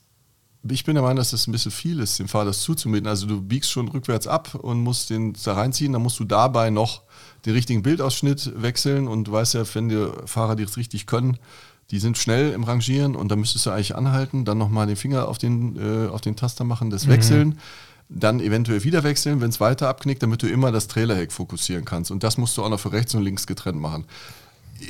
ich 0.68 0.85
bin 0.85 0.94
der 0.94 1.02
Meinung, 1.02 1.16
dass 1.16 1.30
das 1.30 1.47
ein 1.47 1.52
bisschen 1.52 1.71
viel 1.71 2.00
ist, 2.00 2.18
dem 2.18 2.28
Fahrer 2.28 2.47
das 2.47 2.62
zuzumuten. 2.62 3.06
Also 3.06 3.26
du 3.26 3.40
biegst 3.40 3.71
schon 3.71 3.88
rückwärts 3.88 4.26
ab 4.26 4.54
und 4.54 4.80
musst 4.80 5.11
den 5.11 5.35
da 5.44 5.54
reinziehen, 5.54 5.92
dann 5.92 6.02
musst 6.02 6.18
du 6.18 6.25
dabei 6.25 6.71
noch 6.71 7.02
den 7.44 7.52
richtigen 7.52 7.83
Bildausschnitt 7.83 8.52
wechseln 8.56 9.06
und 9.06 9.25
du 9.25 9.33
weißt 9.33 9.54
ja, 9.54 9.62
wenn 9.75 9.88
die 9.88 10.09
Fahrer, 10.25 10.56
die 10.56 10.62
es 10.62 10.76
richtig 10.76 11.06
können, 11.06 11.38
die 11.90 11.99
sind 11.99 12.16
schnell 12.16 12.52
im 12.52 12.64
Rangieren 12.64 13.14
und 13.14 13.28
dann 13.28 13.40
müsstest 13.40 13.66
du 13.66 13.71
eigentlich 13.71 13.94
anhalten, 13.94 14.44
dann 14.47 14.56
nochmal 14.56 14.87
den 14.87 14.97
Finger 14.97 15.28
auf 15.28 15.37
den, 15.37 15.76
äh, 15.76 16.09
auf 16.09 16.23
den 16.23 16.37
Taster 16.37 16.64
machen, 16.64 16.88
das 16.88 17.06
mhm. 17.06 17.11
Wechseln, 17.11 17.59
dann 18.09 18.40
eventuell 18.40 18.85
wieder 18.85 19.02
wechseln, 19.02 19.40
wenn 19.40 19.50
es 19.50 19.61
weiter 19.61 19.88
abknickt, 19.88 20.23
damit 20.23 20.42
du 20.42 20.47
immer 20.47 20.73
das 20.73 20.88
Trailerheck 20.88 21.33
fokussieren 21.33 21.85
kannst. 21.85 22.11
Und 22.11 22.23
das 22.23 22.38
musst 22.38 22.56
du 22.56 22.62
auch 22.62 22.68
noch 22.68 22.80
für 22.80 22.92
rechts 22.92 23.14
und 23.14 23.23
links 23.23 23.47
getrennt 23.47 23.80
machen. 23.80 24.04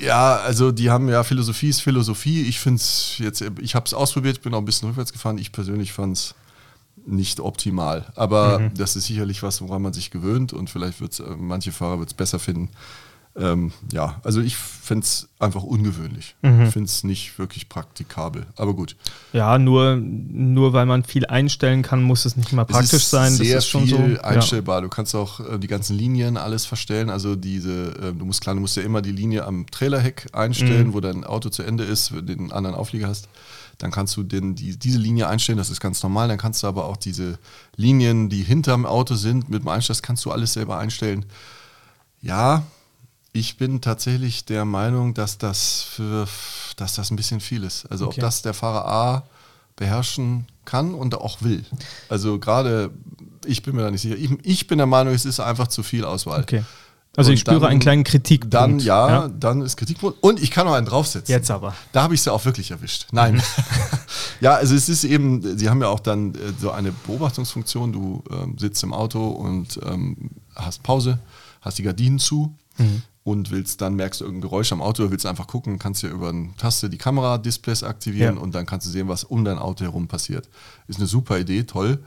Ja, 0.03 0.37
also 0.37 0.73
die 0.73 0.91
haben 0.91 1.09
ja 1.09 1.23
Philosophie 1.25 1.69
ist 1.69 1.81
Philosophie. 1.81 2.43
Ich 2.43 2.61
finde 2.61 2.77
es 2.77 3.17
jetzt, 3.19 3.43
ich 3.61 3.75
habe 3.75 3.87
es 3.87 3.95
ausprobiert, 3.95 4.43
bin 4.43 4.55
auch 4.55 4.59
ein 4.59 4.65
bisschen 4.65 4.89
rückwärts 4.89 5.13
gefahren. 5.13 5.39
Ich 5.39 5.53
persönlich 5.53 5.93
fand 5.93 6.17
es 6.17 6.35
nicht 7.07 7.41
optimal. 7.41 8.13
Aber 8.15 8.59
mhm. 8.59 8.75
das 8.75 8.97
ist 8.97 9.07
sicherlich 9.07 9.43
was, 9.43 9.61
woran 9.61 9.83
man 9.83 9.93
sich 9.93 10.11
gewöhnt 10.11 10.53
und 10.53 10.71
vielleicht 10.71 11.01
wird 11.01 11.13
es, 11.13 11.21
äh, 11.21 11.37
manche 11.37 11.73
Fahrer 11.73 11.99
wird 11.99 12.11
es 12.11 12.15
besser 12.15 12.39
finden. 12.39 12.71
Ähm, 13.37 13.73
ja, 13.93 14.21
also 14.23 14.41
ich 14.41 14.57
finde 14.57 15.05
es 15.05 15.29
einfach 15.41 15.65
ungewöhnlich. 15.65 16.37
Mhm. 16.43 16.63
Ich 16.63 16.71
finde 16.71 16.87
es 16.87 17.03
nicht 17.03 17.37
wirklich 17.39 17.69
praktikabel. 17.69 18.47
Aber 18.57 18.75
gut. 18.75 18.97
Ja, 19.33 19.59
nur, 19.59 19.97
nur 19.97 20.73
weil 20.73 20.87
man 20.87 21.03
viel 21.03 21.27
einstellen 21.27 21.83
kann, 21.83 22.03
muss 22.03 22.27
es 22.27 22.37
nicht 22.37 22.53
immer 22.53 22.65
praktisch 22.65 22.93
es 22.93 23.11
sein. 23.11 23.33
Sehr 23.33 23.57
das 23.57 23.65
ist 23.65 23.71
schon 23.71 23.87
viel 23.87 24.17
so, 24.17 24.23
einstellbar. 24.23 24.77
Ja. 24.77 24.81
Du 24.83 24.89
kannst 24.89 25.17
auch 25.17 25.41
äh, 25.41 25.59
die 25.59 25.67
ganzen 25.67 25.97
Linien 25.97 26.37
alles 26.37 26.65
verstellen. 26.65 27.11
Also 27.11 27.35
diese, 27.35 27.89
äh, 27.97 28.13
du 28.13 28.25
musst 28.25 28.41
klar, 28.41 28.55
du 28.55 28.61
musst 28.61 28.77
ja 28.77 28.85
immer 28.85 29.03
die 29.03 29.13
Linie 29.13 29.45
am 29.45 29.67
Trailerheck 29.67 30.27
einstellen, 30.33 30.89
mhm. 30.89 30.93
wo 30.95 31.01
dein 31.01 31.25
Auto 31.25 31.49
zu 31.49 31.65
Ende 31.65 31.83
ist, 31.83 32.13
den 32.13 32.53
anderen 32.53 32.77
Auflieger 32.77 33.09
hast. 33.09 33.29
Dann 33.79 33.91
kannst 33.91 34.17
du 34.17 34.23
den, 34.23 34.55
die, 34.55 34.79
diese 34.79 34.99
Linie 34.99 35.27
einstellen, 35.27 35.59
das 35.59 35.71
ist 35.71 35.81
ganz 35.81 36.01
normal. 36.05 36.29
Dann 36.29 36.39
kannst 36.39 36.63
du 36.63 36.69
aber 36.69 36.85
auch 36.85 36.97
diese 36.97 37.41
Linien, 37.75 38.29
die 38.29 38.43
hinterm 38.43 38.87
Auto 38.87 39.17
sind, 39.17 39.49
mit 39.49 39.63
dem 39.63 39.69
Einstell, 39.69 39.95
das 39.95 40.03
kannst 40.03 40.25
du 40.25 40.31
alles 40.31 40.53
selber 40.53 40.79
einstellen. 40.79 41.27
Ja, 42.23 42.63
ich 43.35 43.57
bin 43.59 43.81
tatsächlich 43.81 44.45
der 44.45 44.65
Meinung, 44.65 45.13
dass 45.13 45.39
das 45.39 45.83
für 45.83 46.27
dass 46.77 46.95
das 46.95 47.11
ein 47.11 47.17
bisschen 47.17 47.41
viel 47.41 47.65
ist. 47.65 47.85
Also 47.91 48.07
okay. 48.07 48.21
ob 48.21 48.21
das 48.23 48.43
der 48.43 48.55
Fahrer 48.55 48.87
A 48.87 49.23
beherrschen 49.77 50.47
kann 50.65 50.95
und 50.95 51.17
auch 51.17 51.43
will. 51.43 51.65
Also 52.09 52.39
gerade 52.39 52.91
Ich 53.45 53.63
bin 53.63 53.75
mir 53.75 53.83
da 53.83 53.91
nicht 53.91 54.01
sicher. 54.03 54.17
Ich, 54.17 54.31
ich 54.43 54.67
bin 54.69 54.79
der 54.79 54.87
Meinung, 54.87 55.13
es 55.13 55.25
ist 55.25 55.41
einfach 55.41 55.67
zu 55.67 55.83
viel 55.83 56.05
Auswahl. 56.05 56.41
Okay. 56.43 56.65
Also 57.17 57.31
Und 57.31 57.35
ich 57.35 57.41
spüre 57.41 57.61
dann- 57.61 57.71
einen 57.71 57.81
kleinen 57.81 58.05
Kritikpunkt. 58.05 58.55
Dann, 58.55 58.79
ja, 58.79 59.09
ja. 59.09 59.29
dann 59.29 59.63
ist 59.63 59.77
Kritikpunkt. 59.77 60.23
Und 60.23 60.41
ich 60.41 60.51
kann 60.51 60.67
noch 60.67 60.75
einen 60.75 60.87
draufsetzen. 60.87 61.33
Jetzt 61.33 61.51
aber. 61.51 61.75
Da 61.93 62.03
habe 62.03 62.15
ich 62.15 62.23
sie 62.23 62.33
auch 62.33 62.45
wirklich 62.45 62.71
erwischt. 62.71 63.07
Nein. 63.13 63.43
ja, 64.41 64.55
also 64.55 64.75
es 64.75 64.89
ist 64.89 65.05
eben, 65.05 65.59
sie 65.59 65.69
haben 65.69 65.81
ja 65.81 65.89
auch 65.89 66.01
dann 66.01 66.35
äh, 66.35 66.39
so 66.59 66.71
eine 66.71 66.93
Beobachtungsfunktion. 66.93 67.93
Du 67.93 68.23
ähm, 68.31 68.57
sitzt 68.59 68.83
im 68.83 68.93
Auto 68.93 69.29
und 69.29 69.79
ähm, 69.85 70.31
hast 70.55 70.83
Pause, 70.83 71.19
hast 71.61 71.79
die 71.79 71.83
Gardinen 71.83 72.19
zu 72.19 72.57
und 73.25 73.51
willst 73.51 73.81
dann, 73.81 73.95
merkst 73.97 74.21
du 74.21 74.25
irgendein 74.27 74.49
Geräusch 74.49 74.71
am 74.73 74.81
Auto, 74.83 75.11
willst 75.11 75.25
einfach 75.27 75.47
gucken, 75.47 75.79
kannst 75.79 76.03
ja 76.03 76.11
über 76.11 76.29
eine 76.29 76.51
Taste 76.59 76.89
die 76.91 76.99
Kamera-Displays 76.99 77.83
aktivieren 77.83 78.37
Ja. 78.37 78.41
und 78.43 78.55
dann 78.55 78.67
kannst 78.67 78.87
du 78.87 78.91
sehen, 78.91 79.09
was 79.09 79.25
um 79.25 79.45
dein 79.45 79.59
Auto 79.59 79.83
herum 79.85 80.07
passiert. 80.09 80.49
Ist 80.89 80.99
eine 80.99 81.07
super 81.09 81.39
Idee, 81.39 81.65
toll. 81.65 82.05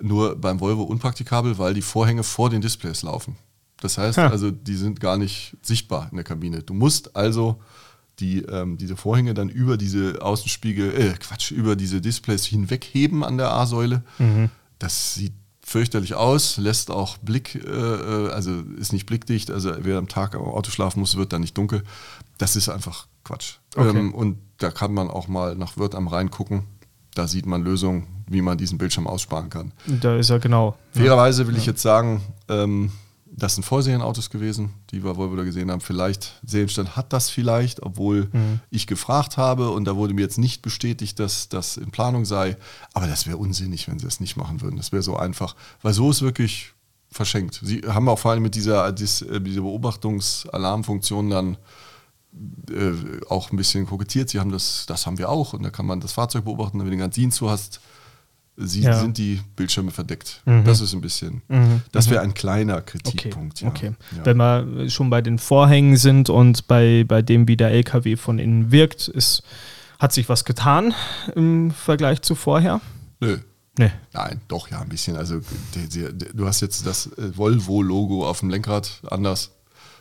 Nur 0.00 0.36
beim 0.36 0.60
Volvo 0.60 0.82
unpraktikabel, 0.84 1.58
weil 1.58 1.74
die 1.74 1.82
Vorhänge 1.82 2.22
vor 2.22 2.50
den 2.50 2.60
Displays 2.60 3.02
laufen. 3.02 3.36
Das 3.80 3.96
heißt 3.98 4.18
Ha. 4.18 4.28
also, 4.28 4.50
die 4.50 4.74
sind 4.76 5.00
gar 5.00 5.16
nicht 5.16 5.56
sichtbar 5.62 6.08
in 6.10 6.16
der 6.16 6.24
Kabine. 6.24 6.62
Du 6.62 6.74
musst 6.74 7.16
also 7.16 7.60
die, 8.20 8.42
ähm, 8.42 8.76
diese 8.76 8.96
Vorhänge 8.96 9.32
dann 9.32 9.48
über 9.48 9.76
diese 9.76 10.20
Außenspiegel, 10.20 10.92
äh, 10.94 11.14
Quatsch, 11.18 11.50
über 11.52 11.76
diese 11.76 12.00
Displays 12.00 12.44
hinwegheben 12.44 13.24
an 13.24 13.38
der 13.38 13.52
A-Säule. 13.52 14.02
Das 14.78 15.14
sieht 15.14 15.32
fürchterlich 15.68 16.14
aus, 16.14 16.56
lässt 16.56 16.90
auch 16.90 17.18
Blick, 17.18 17.54
äh, 17.54 17.68
äh, 17.68 18.30
also 18.30 18.62
ist 18.78 18.92
nicht 18.92 19.04
blickdicht, 19.06 19.50
also 19.50 19.72
wer 19.80 19.98
am 19.98 20.08
Tag 20.08 20.34
am 20.34 20.42
Auto 20.42 20.70
schlafen 20.70 21.00
muss, 21.00 21.16
wird 21.16 21.32
dann 21.32 21.42
nicht 21.42 21.56
dunkel. 21.58 21.82
Das 22.38 22.56
ist 22.56 22.68
einfach 22.70 23.06
Quatsch. 23.22 23.56
Okay. 23.76 23.98
Ähm, 23.98 24.14
und 24.14 24.38
da 24.56 24.70
kann 24.70 24.94
man 24.94 25.10
auch 25.10 25.28
mal 25.28 25.54
nach 25.56 25.76
Wirt 25.76 25.94
am 25.94 26.08
Rhein 26.08 26.30
gucken. 26.30 26.64
Da 27.14 27.28
sieht 27.28 27.46
man 27.46 27.62
Lösungen, 27.62 28.06
wie 28.26 28.40
man 28.40 28.56
diesen 28.56 28.78
Bildschirm 28.78 29.06
aussparen 29.06 29.50
kann. 29.50 29.72
Da 29.86 30.16
ist 30.16 30.30
er 30.30 30.38
genau. 30.38 30.76
Fairerweise 30.92 31.46
will 31.46 31.56
ich 31.56 31.66
jetzt 31.66 31.82
sagen, 31.82 32.22
ähm, 32.48 32.92
das 33.30 33.54
sind 33.54 33.64
Vorserienautos 33.64 34.30
gewesen, 34.30 34.74
die 34.90 35.04
wir 35.04 35.16
Volvo 35.16 35.36
da 35.36 35.44
gesehen 35.44 35.70
haben. 35.70 35.80
Vielleicht, 35.80 36.40
Serienstand 36.44 36.96
hat 36.96 37.12
das 37.12 37.30
vielleicht, 37.30 37.82
obwohl 37.82 38.28
ich 38.70 38.86
gefragt 38.86 39.36
habe 39.36 39.70
und 39.70 39.84
da 39.84 39.96
wurde 39.96 40.14
mir 40.14 40.22
jetzt 40.22 40.38
nicht 40.38 40.62
bestätigt, 40.62 41.18
dass 41.18 41.48
das 41.48 41.76
in 41.76 41.90
Planung 41.90 42.24
sei. 42.24 42.56
Aber 42.94 43.06
das 43.06 43.26
wäre 43.26 43.36
unsinnig, 43.36 43.88
wenn 43.88 43.98
sie 43.98 44.06
es 44.06 44.20
nicht 44.20 44.36
machen 44.36 44.60
würden. 44.60 44.76
Das 44.76 44.92
wäre 44.92 45.02
so 45.02 45.16
einfach, 45.16 45.54
weil 45.82 45.92
so 45.94 46.10
ist 46.10 46.22
wirklich 46.22 46.72
verschenkt. 47.10 47.60
Sie 47.62 47.82
haben 47.82 48.08
auch 48.08 48.18
vor 48.18 48.32
allem 48.32 48.42
mit 48.42 48.54
dieser, 48.54 48.86
äh, 48.88 48.94
dieser 48.94 49.62
Beobachtungsalarmfunktion 49.62 51.30
dann 51.30 51.56
äh, 52.70 52.92
auch 53.28 53.50
ein 53.50 53.56
bisschen 53.56 53.86
kokettiert. 53.86 54.28
Sie 54.28 54.40
haben 54.40 54.52
das, 54.52 54.84
das 54.86 55.06
haben 55.06 55.18
wir 55.18 55.28
auch 55.28 55.52
und 55.52 55.62
da 55.62 55.70
kann 55.70 55.86
man 55.86 56.00
das 56.00 56.12
Fahrzeug 56.12 56.44
beobachten, 56.44 56.78
wenn 56.78 56.86
du 56.86 56.90
den 56.90 57.00
ganzen 57.00 57.30
zu 57.32 57.50
hast, 57.50 57.80
sie, 58.58 58.82
Ja. 58.82 58.98
sind 59.00 59.16
die 59.18 59.40
Bildschirme 59.56 59.90
verdeckt. 59.90 60.42
Mhm. 60.44 60.64
Das 60.64 60.80
ist 60.80 60.92
ein 60.92 61.00
bisschen, 61.00 61.42
Mhm. 61.48 61.82
das 61.92 62.10
wäre 62.10 62.22
ein 62.22 62.34
kleiner 62.34 62.78
Okay, 62.78 62.98
Kritikpunkt. 62.98 63.60
ja. 63.60 63.68
okay. 63.68 63.92
Ja. 64.16 64.24
Wenn 64.26 64.36
wir 64.36 64.90
schon 64.90 65.10
bei 65.10 65.22
den 65.22 65.38
Vorhängen 65.38 65.96
sind 65.96 66.28
und 66.28 66.66
bei, 66.66 67.04
bei 67.06 67.22
dem, 67.22 67.46
wie 67.48 67.56
der 67.56 67.70
LKW 67.70 68.16
von 68.16 68.38
innen 68.38 68.70
wirkt, 68.72 69.08
ist, 69.08 69.42
hat 69.98 70.12
sich 70.12 70.28
was 70.28 70.44
getan 70.44 70.94
im 71.34 71.70
Vergleich 71.70 72.22
zu 72.22 72.34
vorher? 72.34 72.80
Nö. 73.20 73.38
Nee. 73.78 73.92
Nein, 74.12 74.40
doch, 74.48 74.68
ja, 74.70 74.80
ein 74.80 74.88
bisschen. 74.88 75.16
Also 75.16 75.40
du 76.34 76.46
hast 76.46 76.60
jetzt 76.60 76.84
das 76.84 77.06
äh, 77.16 77.36
Volvo-Logo 77.36 78.28
auf 78.28 78.40
dem 78.40 78.50
Lenkrad 78.50 79.02
anders. 79.08 79.52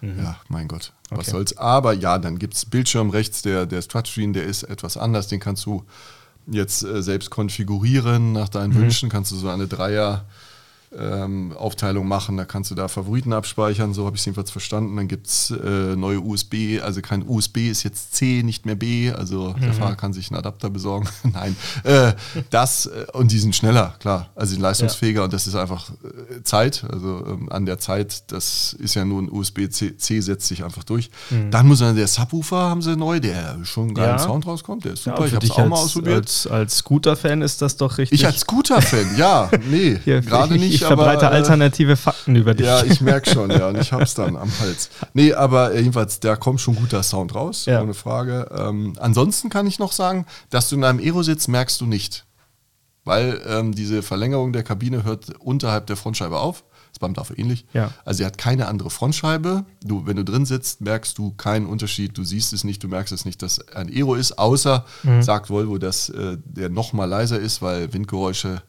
Ja, 0.01 0.37
mein 0.47 0.67
Gott, 0.67 0.93
was 1.09 1.11
Mhm. 1.11 1.19
Okay. 1.21 1.31
soll's. 1.31 1.57
Aber 1.57 1.93
ja, 1.93 2.19
dann 2.19 2.37
gibt 2.37 2.53
es 2.53 2.65
Bildschirm 2.65 3.09
rechts, 3.09 3.41
der, 3.41 3.65
der 3.65 3.81
Touchscreen, 3.81 4.31
der 4.33 4.43
ist 4.43 4.61
etwas 4.63 4.95
anders. 4.95 5.27
Den 5.27 5.39
kannst 5.39 5.65
du 5.65 5.83
jetzt 6.49 6.83
äh, 6.83 7.01
selbst 7.03 7.29
konfigurieren 7.29 8.31
nach 8.31 8.49
deinen 8.49 8.73
Mhm. 8.73 8.81
Wünschen. 8.81 9.09
Kannst 9.09 9.31
du 9.31 9.35
so 9.35 9.49
eine 9.49 9.67
Dreier- 9.67 10.25
ähm, 10.99 11.53
Aufteilung 11.57 12.07
machen, 12.07 12.37
da 12.37 12.45
kannst 12.45 12.71
du 12.71 12.75
da 12.75 12.87
Favoriten 12.87 13.33
abspeichern, 13.33 13.93
so 13.93 14.05
habe 14.05 14.15
ich 14.15 14.21
es 14.21 14.25
jedenfalls 14.25 14.51
verstanden. 14.51 14.95
Dann 14.97 15.07
gibt 15.07 15.27
es 15.27 15.51
äh, 15.51 15.95
neue 15.95 16.19
USB, 16.19 16.81
also 16.83 17.01
kein 17.01 17.27
USB 17.27 17.69
ist 17.69 17.83
jetzt 17.83 18.15
C, 18.15 18.41
nicht 18.43 18.65
mehr 18.65 18.75
B, 18.75 19.11
also 19.11 19.53
der 19.53 19.73
Fahrer 19.73 19.95
kann 19.95 20.13
sich 20.13 20.29
einen 20.29 20.37
Adapter 20.39 20.69
besorgen. 20.69 21.07
Nein, 21.33 21.55
äh, 21.83 22.13
das 22.49 22.87
äh, 22.87 23.05
und 23.13 23.31
die 23.31 23.39
sind 23.39 23.55
schneller, 23.55 23.95
klar, 23.99 24.29
also 24.35 24.51
sind 24.53 24.61
leistungsfähiger 24.61 25.23
und 25.23 25.33
das 25.33 25.47
ist 25.47 25.55
einfach 25.55 25.89
äh, 25.89 26.43
Zeit, 26.43 26.83
also 26.91 27.23
ähm, 27.27 27.49
an 27.51 27.65
der 27.65 27.79
Zeit, 27.79 28.31
das 28.31 28.73
ist 28.79 28.95
ja 28.95 29.05
nur 29.05 29.21
ein 29.21 29.29
USB-C, 29.31 29.97
C 29.97 30.21
setzt 30.21 30.47
sich 30.47 30.63
einfach 30.63 30.83
durch. 30.83 31.09
Dann 31.51 31.67
muss 31.67 31.79
man, 31.81 31.95
der 31.95 32.07
Subwoofer 32.07 32.57
haben 32.57 32.81
sie 32.81 32.95
neu, 32.95 33.19
der 33.19 33.57
schon 33.63 33.85
einen 33.87 33.93
geilen 33.95 34.17
Ja. 34.17 34.19
Sound 34.19 34.45
rauskommt, 34.47 34.85
der 34.85 34.93
ist 34.93 35.03
super, 35.03 35.21
Ja, 35.21 35.25
ich 35.27 35.35
habe 35.35 35.45
es 35.45 35.51
auch 35.51 35.57
mal 35.67 35.71
als, 35.75 35.85
ausprobiert. 35.85 36.17
als, 36.17 36.47
als 36.47 36.77
Scooter-Fan 36.77 37.41
ist 37.41 37.61
das 37.61 37.77
doch 37.77 37.97
richtig. 37.97 38.19
ich 38.19 38.25
als 38.25 38.39
Scooter-Fan, 38.41 39.17
ja, 39.17 39.49
nee, 39.69 39.95
gerade 40.05 40.55
ich, 40.55 40.61
nicht. 40.61 40.86
Ich 40.89 40.95
verbreite 40.95 41.25
aber, 41.27 41.35
äh, 41.35 41.37
alternative 41.39 41.95
Fakten 41.97 42.35
über 42.35 42.53
dich. 42.53 42.65
Ja, 42.65 42.83
ich 42.83 43.01
merke 43.01 43.29
schon, 43.29 43.49
ja, 43.51 43.67
und 43.69 43.77
ich 43.77 43.91
hab's 43.91 44.13
dann 44.13 44.35
am 44.35 44.51
Hals. 44.59 44.89
Nee, 45.13 45.33
aber 45.33 45.73
äh, 45.73 45.79
jedenfalls, 45.79 46.19
da 46.19 46.35
kommt 46.35 46.61
schon 46.61 46.75
guter 46.75 47.03
Sound 47.03 47.35
raus, 47.35 47.65
Ja. 47.65 47.81
ohne 47.81 47.93
Frage. 47.93 48.49
Ähm, 48.57 48.93
ansonsten 48.99 49.49
kann 49.49 49.67
ich 49.67 49.79
noch 49.79 49.91
sagen, 49.91 50.25
dass 50.49 50.69
du 50.69 50.75
in 50.75 50.83
einem 50.83 50.99
Aero 50.99 51.23
sitzt, 51.23 51.47
merkst 51.47 51.79
du 51.81 51.85
nicht. 51.85 52.25
Weil 53.03 53.41
ähm, 53.47 53.73
diese 53.73 54.01
Verlängerung 54.03 54.51
der 54.51 54.63
Kabine 54.63 55.03
hört 55.03 55.29
unterhalb 55.39 55.87
der 55.87 55.95
Frontscheibe 55.95 56.37
auf. 56.39 56.63
Das 56.91 56.99
beim 56.99 57.13
DAF 57.13 57.31
ähnlich. 57.37 57.65
Ja. 57.73 57.91
Also 58.05 58.17
sie 58.19 58.25
hat 58.25 58.37
keine 58.37 58.67
andere 58.67 58.89
Frontscheibe. 58.89 59.65
Du, 59.83 60.05
wenn 60.05 60.17
du 60.17 60.25
drin 60.25 60.45
sitzt, 60.45 60.81
merkst 60.81 61.17
du 61.17 61.31
keinen 61.31 61.67
Unterschied. 61.67 62.17
Du 62.17 62.23
siehst 62.23 62.51
es 62.53 62.63
nicht, 62.63 62.83
du 62.83 62.87
merkst 62.89 63.13
es 63.13 63.23
nicht, 63.23 63.41
dass 63.41 63.65
ein 63.69 63.87
Aero 63.89 64.15
ist, 64.15 64.37
außer 64.39 64.85
sagt 65.21 65.49
Volvo, 65.49 65.77
dass 65.77 66.09
äh, 66.09 66.37
der 66.43 66.69
noch 66.69 66.91
mal 66.93 67.05
leiser 67.05 67.39
ist, 67.39 67.61
weil 67.61 67.93
Windgeräusche 67.93 68.61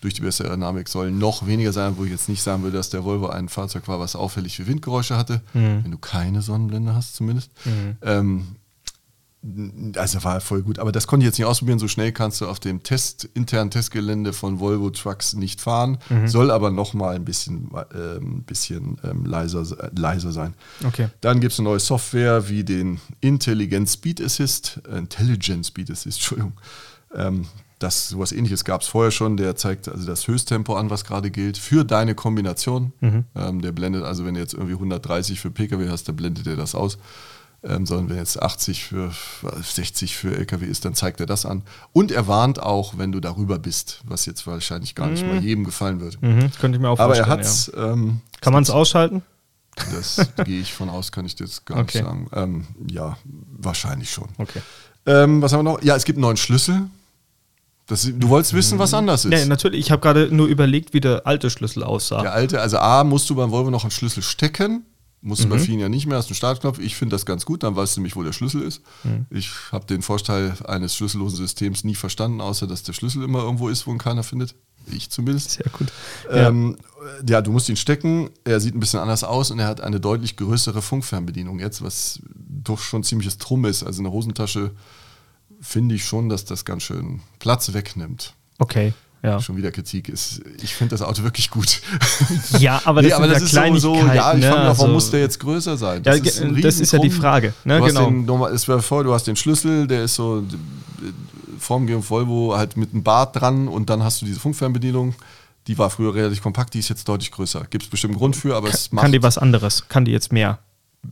durch 0.00 0.14
die 0.14 0.22
bessere 0.22 0.48
Aerodynamik 0.48 0.88
sollen 0.88 1.18
noch 1.18 1.46
weniger 1.46 1.72
sein, 1.72 1.94
wo 1.96 2.04
ich 2.04 2.10
jetzt 2.10 2.28
nicht 2.28 2.42
sagen 2.42 2.62
würde, 2.62 2.76
dass 2.76 2.90
der 2.90 3.04
Volvo 3.04 3.28
ein 3.28 3.48
Fahrzeug 3.48 3.86
war, 3.88 4.00
was 4.00 4.16
auffällig 4.16 4.56
für 4.56 4.66
Windgeräusche 4.66 5.16
hatte, 5.16 5.42
wenn 5.52 5.90
du 5.90 5.98
keine 5.98 6.42
Sonnenblende 6.42 6.94
hast 6.94 7.16
zumindest. 7.16 7.50
Ähm, 8.02 8.56
also 9.96 10.22
war 10.22 10.40
voll 10.42 10.62
gut, 10.62 10.78
aber 10.78 10.92
das 10.92 11.06
konnte 11.06 11.24
ich 11.24 11.28
jetzt 11.28 11.38
nicht 11.38 11.46
ausprobieren. 11.46 11.78
So 11.78 11.88
schnell 11.88 12.12
kannst 12.12 12.42
du 12.42 12.46
auf 12.46 12.60
dem 12.60 12.82
Test, 12.82 13.24
internen 13.32 13.70
Testgelände 13.70 14.34
von 14.34 14.60
Volvo 14.60 14.90
Trucks 14.90 15.32
nicht 15.32 15.62
fahren, 15.62 15.98
soll 16.26 16.50
aber 16.50 16.70
noch 16.70 16.92
mal 16.92 17.14
ein 17.14 17.24
bisschen, 17.24 17.70
ähm, 17.94 18.42
bisschen 18.42 18.98
ähm, 19.02 19.24
leiser, 19.24 19.62
äh, 19.82 19.90
leiser 19.96 20.32
sein. 20.32 20.54
Okay. 20.84 21.08
Dann 21.22 21.40
gibt 21.40 21.54
es 21.54 21.58
eine 21.58 21.70
neue 21.70 21.80
Software 21.80 22.50
wie 22.50 22.64
den 22.64 23.00
Intelligent 23.20 23.88
Speed 23.88 24.20
Assist, 24.20 24.80
äh, 24.90 24.98
Intelligent 24.98 25.64
Speed 25.64 25.90
Assist, 25.90 26.06
Entschuldigung. 26.18 26.52
Ähm, 27.14 27.46
das 27.80 28.08
sowas 28.10 28.30
ähnliches 28.30 28.64
gab 28.64 28.82
es 28.82 28.86
vorher 28.88 29.10
schon. 29.10 29.36
Der 29.36 29.56
zeigt 29.56 29.88
also 29.88 30.06
das 30.06 30.28
Höchsttempo 30.28 30.76
an, 30.76 30.88
was 30.90 31.04
gerade 31.04 31.30
gilt, 31.32 31.58
für 31.58 31.84
deine 31.84 32.14
Kombination. 32.14 32.92
Ähm, 33.02 33.60
der 33.60 33.72
blendet, 33.72 34.04
also 34.04 34.24
wenn 34.24 34.34
du 34.34 34.40
jetzt 34.40 34.54
irgendwie 34.54 34.74
130 34.74 35.40
für 35.40 35.50
Pkw 35.50 35.88
hast, 35.88 36.06
dann 36.08 36.14
blendet 36.16 36.46
er 36.46 36.56
das 36.56 36.74
aus. 36.74 36.98
Ähm, 37.62 37.84
sondern 37.84 38.08
wenn 38.08 38.16
jetzt 38.16 38.40
80 38.40 38.84
für 38.84 39.10
60 39.62 40.16
für 40.16 40.34
Lkw 40.34 40.64
ist, 40.64 40.84
dann 40.86 40.94
zeigt 40.94 41.20
er 41.20 41.26
das 41.26 41.44
an. 41.44 41.62
Und 41.92 42.10
er 42.10 42.26
warnt 42.26 42.62
auch, 42.62 42.96
wenn 42.96 43.12
du 43.12 43.20
darüber 43.20 43.58
bist, 43.58 44.00
was 44.06 44.24
jetzt 44.24 44.46
wahrscheinlich 44.46 44.94
gar 44.94 45.08
nicht 45.08 45.26
mal 45.26 45.42
jedem 45.42 45.64
gefallen 45.64 46.00
wird. 46.00 46.22
Mhm, 46.22 46.50
könnte 46.58 46.76
ich 46.76 46.80
mir 46.82 46.88
auch 46.88 46.98
Aber 46.98 47.16
er 47.18 47.26
vorstellen. 47.26 47.74
hat 47.82 47.86
ja. 47.86 47.92
ähm, 47.92 48.20
Kann 48.40 48.52
man 48.54 48.62
es 48.62 48.70
ausschalten? 48.70 49.22
das 49.92 50.26
gehe 50.44 50.60
ich 50.60 50.72
von 50.72 50.88
aus, 50.88 51.12
kann 51.12 51.26
ich 51.26 51.36
dir 51.36 51.44
jetzt 51.44 51.64
gar 51.66 51.78
Okay. 51.80 51.98
nicht 51.98 52.06
sagen. 52.06 52.30
Ähm, 52.32 52.66
ja, 52.88 53.16
wahrscheinlich 53.58 54.10
schon. 54.10 54.28
Okay. 54.38 54.60
Ähm, 55.06 55.42
was 55.42 55.52
haben 55.52 55.60
wir 55.60 55.72
noch? 55.72 55.82
Ja, 55.82 55.96
es 55.96 56.04
gibt 56.04 56.16
einen 56.16 56.22
neuen 56.22 56.36
Schlüssel. 56.36 56.82
Das, 57.90 58.02
du 58.04 58.28
wolltest 58.28 58.54
wissen, 58.54 58.78
was 58.78 58.94
anders 58.94 59.24
ist. 59.24 59.30
Nee, 59.30 59.44
natürlich. 59.46 59.80
Ich 59.80 59.90
habe 59.90 60.00
gerade 60.00 60.34
nur 60.34 60.46
überlegt, 60.46 60.94
wie 60.94 61.00
der 61.00 61.26
alte 61.26 61.50
Schlüssel 61.50 61.82
aussah. 61.82 62.22
Der 62.22 62.32
alte, 62.32 62.60
also 62.60 62.78
A, 62.78 63.02
musst 63.04 63.28
du 63.28 63.34
beim 63.34 63.50
Volvo 63.50 63.70
noch 63.70 63.82
einen 63.82 63.90
Schlüssel 63.90 64.22
stecken. 64.22 64.84
Musst 65.22 65.42
du 65.42 65.48
Mhm. 65.48 65.50
bei 65.50 65.58
vielen 65.58 65.80
ja 65.80 65.88
nicht 65.90 66.06
mehr, 66.06 66.16
hast 66.16 66.28
einen 66.28 66.36
Startknopf. 66.36 66.78
Ich 66.78 66.94
finde 66.96 67.14
das 67.14 67.26
ganz 67.26 67.44
gut, 67.44 67.62
dann 67.62 67.76
weißt 67.76 67.96
du 67.96 68.00
nämlich, 68.00 68.16
wo 68.16 68.22
der 68.22 68.32
Schlüssel 68.32 68.62
ist. 68.62 68.80
Mhm. 69.04 69.26
Ich 69.28 69.50
habe 69.70 69.84
den 69.86 70.00
Vorteil 70.00 70.54
eines 70.66 70.94
schlüssellosen 70.96 71.36
Systems 71.36 71.84
nie 71.84 71.94
verstanden, 71.96 72.40
außer 72.40 72.66
dass 72.66 72.84
der 72.84 72.94
Schlüssel 72.94 73.22
immer 73.24 73.40
irgendwo 73.40 73.68
ist, 73.68 73.86
wo 73.86 73.90
ihn 73.92 73.98
keiner 73.98 74.22
findet. 74.22 74.54
Ich 74.90 75.10
zumindest. 75.10 75.50
Sehr 75.50 75.66
gut. 75.76 75.88
Ja. 76.30 76.48
Ähm, 76.48 76.76
ja, 77.28 77.42
du 77.42 77.50
musst 77.52 77.68
ihn 77.68 77.76
stecken. 77.76 78.30
Er 78.44 78.60
sieht 78.60 78.74
ein 78.74 78.80
bisschen 78.80 79.00
anders 79.00 79.22
aus 79.24 79.50
und 79.50 79.58
er 79.58 79.66
hat 79.66 79.82
eine 79.82 80.00
deutlich 80.00 80.36
größere 80.36 80.80
Funkfernbedienung 80.80 81.58
jetzt, 81.58 81.82
was 81.82 82.20
doch 82.48 82.78
schon 82.78 83.02
ziemliches 83.04 83.36
Trumm 83.36 83.66
ist. 83.66 83.82
Also 83.82 84.00
eine 84.00 84.10
Hosentasche 84.12 84.70
finde 85.60 85.94
ich 85.94 86.04
schon, 86.04 86.28
dass 86.28 86.44
das 86.44 86.64
ganz 86.64 86.82
schön 86.82 87.20
Platz 87.38 87.72
wegnimmt. 87.72 88.34
Okay. 88.58 88.92
Ja. 89.22 89.38
Schon 89.38 89.58
wieder 89.58 89.70
Kritik 89.70 90.08
ist. 90.08 90.40
Ich 90.62 90.74
finde 90.74 90.92
das 90.94 91.02
Auto 91.02 91.22
wirklich 91.22 91.50
gut. 91.50 91.82
ja, 92.58 92.80
aber 92.86 93.02
das 93.02 93.10
Nee, 93.10 93.14
aber 93.14 93.26
das 93.28 93.52
ja 93.52 93.64
ist 93.66 93.82
so, 93.82 93.94
ja, 93.94 94.00
ich 94.00 94.06
ne? 94.06 94.14
frage 94.20 94.38
mich 94.38 94.48
warum 94.48 94.68
Also- 94.68 94.86
muss 94.88 95.10
der 95.10 95.20
jetzt 95.20 95.38
größer 95.40 95.76
sein? 95.76 96.02
Ja, 96.06 96.12
ein 96.12 96.22
ge- 96.22 96.60
das 96.62 96.80
ist 96.80 96.92
ja 96.92 96.98
die. 96.98 97.10
Frage, 97.10 97.52
ne? 97.64 97.78
Du 97.78 97.84
hast 97.84 97.94
Genau. 97.96 98.46
den, 98.46 98.54
es 98.54 98.66
wäre 98.66 98.80
vor, 98.80 99.04
du 99.04 99.12
hast 99.12 99.26
den 99.26 99.36
Schlüssel, 99.36 99.86
der 99.86 100.04
ist 100.04 100.14
so 100.14 100.42
Formgehung 101.58 102.02
Volvo 102.08 102.56
halt 102.56 102.76
mit 102.78 102.92
einem 102.94 103.02
Bart 103.02 103.38
dran 103.38 103.68
und 103.68 103.90
dann 103.90 104.02
hast 104.02 104.22
du 104.22 104.26
diese 104.26 104.40
Funkfernbedienung. 104.40 105.14
Die 105.66 105.76
war 105.76 105.90
früher 105.90 106.14
relativ 106.14 106.42
kompakt, 106.42 106.72
die 106.72 106.78
ist 106.78 106.88
jetzt 106.88 107.06
deutlich 107.06 107.30
größer. 107.30 107.66
Gibt 107.68 107.84
es 107.84 107.90
bestimmt 107.90 108.12
einen 108.14 108.18
Grund 108.18 108.36
für, 108.36 108.56
aber 108.56 108.68
es 108.70 108.90
macht. 108.90 109.02
Kann 109.02 109.12
die 109.12 109.22
was 109.22 109.36
anderes? 109.36 109.86
Kann 109.88 110.06
die 110.06 110.12
jetzt 110.12 110.32
mehr? 110.32 110.58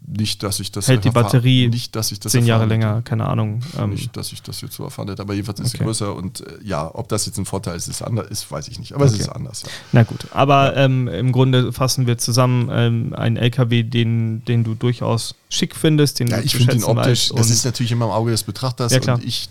Nicht, 0.07 0.43
dass 0.43 0.61
ich 0.61 0.71
das 0.71 0.89
hält 0.89 1.05
die 1.05 1.11
Batterie 1.11 1.69
nicht, 1.69 1.97
dass 1.97 2.13
ich 2.13 2.21
das 2.21 2.33
zehn 2.33 2.45
Jahre 2.45 2.67
länger, 2.67 3.03
keine 3.03 3.27
Ahnung. 3.27 3.61
Ähm 3.79 3.91
nicht, 3.91 4.17
dass 4.17 4.33
ich 4.33 4.43
das 4.43 4.61
jetzt 4.61 4.75
so 4.75 4.85
erfahren 4.85 5.09
hätte, 5.09 5.23
aber 5.23 5.35
jedenfalls 5.35 5.61
ist 5.61 5.69
okay. 5.69 5.79
sie 5.79 5.85
größer 5.85 6.15
und 6.15 6.41
äh, 6.41 6.59
ja, 6.63 6.91
ob 6.95 7.09
das 7.09 7.25
jetzt 7.27 7.39
ein 7.39 7.47
Vorteil 7.47 7.77
ist, 7.77 7.89
ist 7.89 8.03
anders, 8.03 8.29
ist, 8.29 8.51
weiß 8.51 8.69
ich 8.69 8.79
nicht, 8.79 8.93
aber 8.93 9.05
okay. 9.05 9.15
es 9.15 9.21
ist 9.21 9.29
anders. 9.29 9.63
Ja. 9.63 9.69
Na 9.93 10.03
gut, 10.03 10.27
aber 10.33 10.77
ähm, 10.77 11.09
im 11.09 11.33
Grunde 11.33 11.73
fassen 11.73 12.07
wir 12.07 12.19
zusammen 12.19 12.69
ähm, 12.71 13.15
einen 13.15 13.37
LKW, 13.37 13.83
den, 13.83 14.45
den 14.45 14.65
du 14.65 14.75
durchaus 14.75 15.35
schick 15.49 15.75
findest, 15.75 16.21
den 16.21 16.29
ja, 16.29 16.41
ich 16.41 16.55
finde 16.55 16.77
ihn 16.77 16.85
optisch, 16.85 17.31
das 17.35 17.49
ist 17.49 17.65
natürlich 17.65 17.93
immer 17.93 18.07
im 18.07 18.11
Auge 18.11 18.31
des 18.31 18.43
Betrachters 18.43 18.93
ja, 18.93 19.15
und 19.15 19.25
ich, 19.25 19.49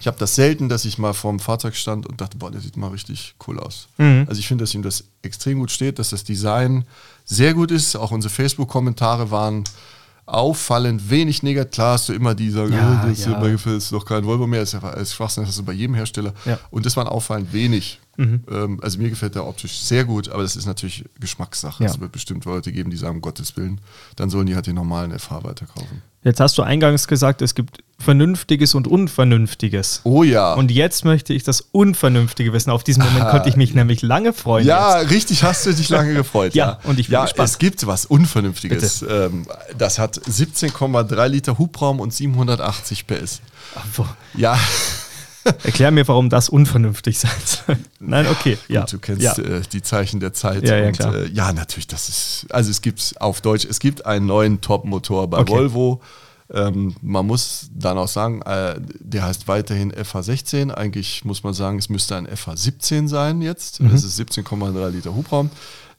ich 0.00 0.06
habe 0.06 0.18
das 0.18 0.34
selten, 0.34 0.68
dass 0.68 0.84
ich 0.84 0.98
mal 0.98 1.12
vor 1.12 1.30
dem 1.30 1.38
Fahrzeug 1.38 1.76
stand 1.76 2.06
und 2.06 2.20
dachte, 2.20 2.38
boah, 2.38 2.50
der 2.50 2.60
sieht 2.60 2.76
mal 2.76 2.90
richtig 2.90 3.36
cool 3.46 3.60
aus. 3.60 3.88
Mhm. 3.98 4.26
Also 4.28 4.40
ich 4.40 4.48
finde, 4.48 4.64
dass 4.64 4.74
ihm 4.74 4.82
das 4.82 5.04
extrem 5.22 5.60
gut 5.60 5.70
steht, 5.70 6.00
dass 6.00 6.10
das 6.10 6.24
Design 6.24 6.84
sehr 7.26 7.52
gut 7.52 7.70
ist, 7.70 7.96
auch 7.96 8.12
unsere 8.12 8.32
Facebook-Kommentare 8.32 9.30
waren 9.30 9.64
auffallend 10.26 11.10
wenig 11.10 11.42
negativ. 11.42 11.72
Klar 11.72 11.92
hast 11.94 12.08
du 12.08 12.12
immer 12.12 12.34
dieser, 12.34 12.66
ja, 12.68 13.02
oh, 13.04 13.08
das 13.08 13.24
ja. 13.24 13.76
ist 13.76 13.92
doch 13.92 14.04
kein 14.04 14.24
Volvo 14.24 14.46
mehr, 14.46 14.62
ist 14.62 14.72
ja 14.72 14.88
ist 14.90 15.14
Schwachsinn, 15.14 15.42
das 15.42 15.50
hast 15.50 15.58
du 15.58 15.64
bei 15.64 15.72
jedem 15.72 15.94
Hersteller. 15.94 16.32
Ja. 16.44 16.58
Und 16.70 16.86
das 16.86 16.96
waren 16.96 17.06
auffallend 17.08 17.52
wenig. 17.52 18.00
Mhm. 18.16 18.44
Ähm, 18.50 18.80
also 18.82 18.98
mir 18.98 19.10
gefällt 19.10 19.34
der 19.34 19.46
optisch 19.46 19.78
sehr 19.80 20.04
gut, 20.04 20.28
aber 20.28 20.42
das 20.42 20.56
ist 20.56 20.66
natürlich 20.66 21.04
Geschmackssache. 21.20 21.84
Ja. 21.84 21.90
Es 21.90 22.00
wird 22.00 22.12
bestimmt 22.12 22.44
Leute 22.44 22.72
geben, 22.72 22.90
die 22.90 22.96
sagen, 22.96 23.16
um 23.16 23.20
Gottes 23.20 23.56
Willen, 23.56 23.80
dann 24.16 24.30
sollen 24.30 24.46
die 24.46 24.54
halt 24.54 24.66
den 24.66 24.76
normalen 24.76 25.16
FH 25.18 25.44
weiterkaufen. 25.44 26.02
Jetzt 26.26 26.40
hast 26.40 26.58
du 26.58 26.62
eingangs 26.62 27.06
gesagt, 27.06 27.40
es 27.40 27.54
gibt 27.54 27.84
Vernünftiges 27.98 28.74
und 28.74 28.88
Unvernünftiges. 28.88 30.00
Oh 30.02 30.24
ja. 30.24 30.54
Und 30.54 30.72
jetzt 30.72 31.04
möchte 31.04 31.32
ich 31.32 31.44
das 31.44 31.60
Unvernünftige 31.72 32.52
wissen. 32.52 32.70
Auf 32.70 32.82
diesen 32.82 33.04
Moment 33.04 33.22
Aha. 33.22 33.30
konnte 33.32 33.48
ich 33.48 33.56
mich 33.56 33.74
nämlich 33.74 34.02
lange 34.02 34.32
freuen. 34.32 34.66
Ja, 34.66 35.00
jetzt. 35.00 35.12
richtig, 35.12 35.44
hast 35.44 35.66
du 35.66 35.72
dich 35.72 35.88
lange 35.88 36.14
gefreut. 36.14 36.54
ja, 36.56 36.80
und 36.82 36.98
ich 36.98 37.06
bin 37.06 37.14
ja, 37.14 37.22
gespannt. 37.22 37.48
Es 37.48 37.58
gibt 37.58 37.86
was 37.86 38.06
Unvernünftiges. 38.06 39.02
Ähm, 39.08 39.46
das 39.78 40.00
hat 40.00 40.18
17,3 40.18 41.28
Liter 41.28 41.58
Hubraum 41.58 42.00
und 42.00 42.12
780 42.12 43.06
PS. 43.06 43.40
Ach, 43.76 44.04
ja. 44.34 44.58
Erklär 45.62 45.90
mir, 45.90 46.06
warum 46.08 46.28
das 46.28 46.48
unvernünftig 46.48 47.18
sein 47.18 47.30
soll. 47.44 47.76
Nein, 48.00 48.26
okay. 48.28 48.58
Ja. 48.68 48.82
Gut, 48.82 48.92
du 48.94 48.98
kennst 48.98 49.22
ja. 49.22 49.32
äh, 49.38 49.62
die 49.72 49.82
Zeichen 49.82 50.20
der 50.20 50.32
Zeit. 50.32 50.66
Ja, 50.66 50.76
ja, 50.76 50.88
und, 50.88 51.00
äh, 51.00 51.28
ja, 51.28 51.52
natürlich, 51.52 51.86
das 51.86 52.08
ist, 52.08 52.46
also 52.50 52.70
es 52.70 52.82
gibt 52.82 53.14
auf 53.20 53.40
Deutsch, 53.40 53.66
es 53.68 53.78
gibt 53.78 54.06
einen 54.06 54.26
neuen 54.26 54.60
Top-Motor 54.60 55.28
bei 55.28 55.38
okay. 55.38 55.52
Volvo. 55.52 56.00
Ähm, 56.48 56.94
man 57.02 57.26
muss 57.26 57.70
dann 57.74 57.98
auch 57.98 58.08
sagen, 58.08 58.42
äh, 58.42 58.76
der 59.00 59.24
heißt 59.24 59.48
weiterhin 59.48 59.92
FH16. 59.92 60.70
Eigentlich 60.70 61.24
muss 61.24 61.42
man 61.42 61.54
sagen, 61.54 61.78
es 61.78 61.88
müsste 61.88 62.16
ein 62.16 62.28
FH17 62.28 63.08
sein 63.08 63.42
jetzt. 63.42 63.80
Mhm. 63.80 63.90
Das 63.90 64.04
ist 64.04 64.18
17,3 64.20 64.90
Liter 64.90 65.14
Hubraum. 65.14 65.50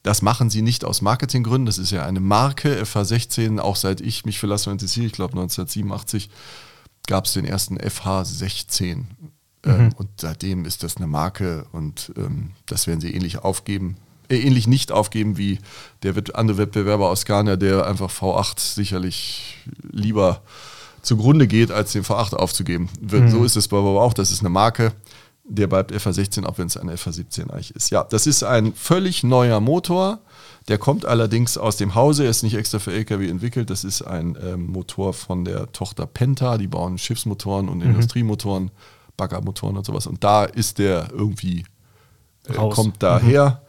Das 0.03 0.21
machen 0.21 0.49
sie 0.49 0.61
nicht 0.61 0.85
aus 0.85 1.01
Marketinggründen. 1.01 1.65
Das 1.65 1.77
ist 1.77 1.91
ja 1.91 2.05
eine 2.05 2.21
Marke. 2.21 2.81
FH16, 2.81 3.59
auch 3.59 3.75
seit 3.75 3.99
ich 3.99 4.25
mich 4.25 4.39
für 4.39 4.47
Lasso 4.47 4.71
interessiere, 4.71 5.05
ich 5.05 5.11
glaube 5.11 5.33
1987, 5.33 6.29
gab 7.07 7.25
es 7.25 7.33
den 7.33 7.43
ersten 7.43 7.77
FH16. 7.77 9.03
Ähm, 9.65 9.85
mhm. 9.85 9.91
und 9.97 10.09
seitdem 10.17 10.65
ist 10.65 10.83
das 10.83 10.97
eine 10.97 11.07
Marke 11.07 11.65
und 11.71 12.11
ähm, 12.15 12.51
das 12.67 12.87
werden 12.87 13.01
sie 13.01 13.13
ähnlich 13.13 13.39
aufgeben. 13.39 13.97
Äh, 14.29 14.39
ähnlich 14.39 14.67
nicht 14.67 14.91
aufgeben 14.91 15.37
wie 15.37 15.59
der 16.03 16.13
andere 16.33 16.57
Wettbewerber 16.57 17.09
aus 17.09 17.21
Scania, 17.21 17.55
der 17.55 17.87
einfach 17.87 18.11
V8 18.11 18.59
sicherlich 18.59 19.57
lieber 19.91 20.41
zugrunde 21.01 21.47
geht, 21.47 21.71
als 21.71 21.93
den 21.93 22.03
V8 22.03 22.35
aufzugeben. 22.35 22.89
Mhm. 23.01 23.29
So 23.29 23.43
ist 23.43 23.55
es 23.55 23.67
bei 23.67 23.77
Volvo 23.77 24.01
auch. 24.01 24.13
Das 24.13 24.31
ist 24.31 24.41
eine 24.41 24.49
Marke. 24.49 24.93
Der 25.49 25.67
bleibt 25.67 25.93
FA16, 25.93 26.45
auch 26.45 26.57
wenn 26.57 26.67
es 26.67 26.75
ein 26.75 26.89
FA17 26.89 27.49
eigentlich 27.49 27.73
ist. 27.73 27.89
Ja, 27.89 28.03
das 28.03 28.27
ist 28.27 28.43
ein 28.43 28.73
völlig 28.73 29.23
neuer 29.23 29.61
Motor. 29.61 30.19
Der 30.67 30.77
kommt 30.77 31.05
allerdings 31.05 31.57
aus 31.57 31.77
dem 31.77 31.95
Hause, 31.95 32.25
er 32.25 32.29
ist 32.29 32.43
nicht 32.43 32.55
extra 32.55 32.79
für 32.79 32.91
LKW 32.91 33.29
entwickelt. 33.29 33.69
Das 33.69 33.85
ist 33.85 34.01
ein 34.01 34.37
ähm, 34.43 34.67
Motor 34.67 35.13
von 35.13 35.45
der 35.45 35.71
Tochter 35.71 36.05
Penta, 36.05 36.57
die 36.57 36.67
bauen 36.67 36.97
Schiffsmotoren 36.97 37.69
und 37.69 37.77
mhm. 37.77 37.91
Industriemotoren 37.91 38.71
Baggermotoren 39.17 39.77
und 39.77 39.85
sowas. 39.85 40.07
Und 40.07 40.23
da 40.23 40.45
ist 40.45 40.77
der 40.77 41.09
irgendwie, 41.11 41.65
äh, 42.47 42.53
kommt 42.53 43.01
daher. 43.03 43.61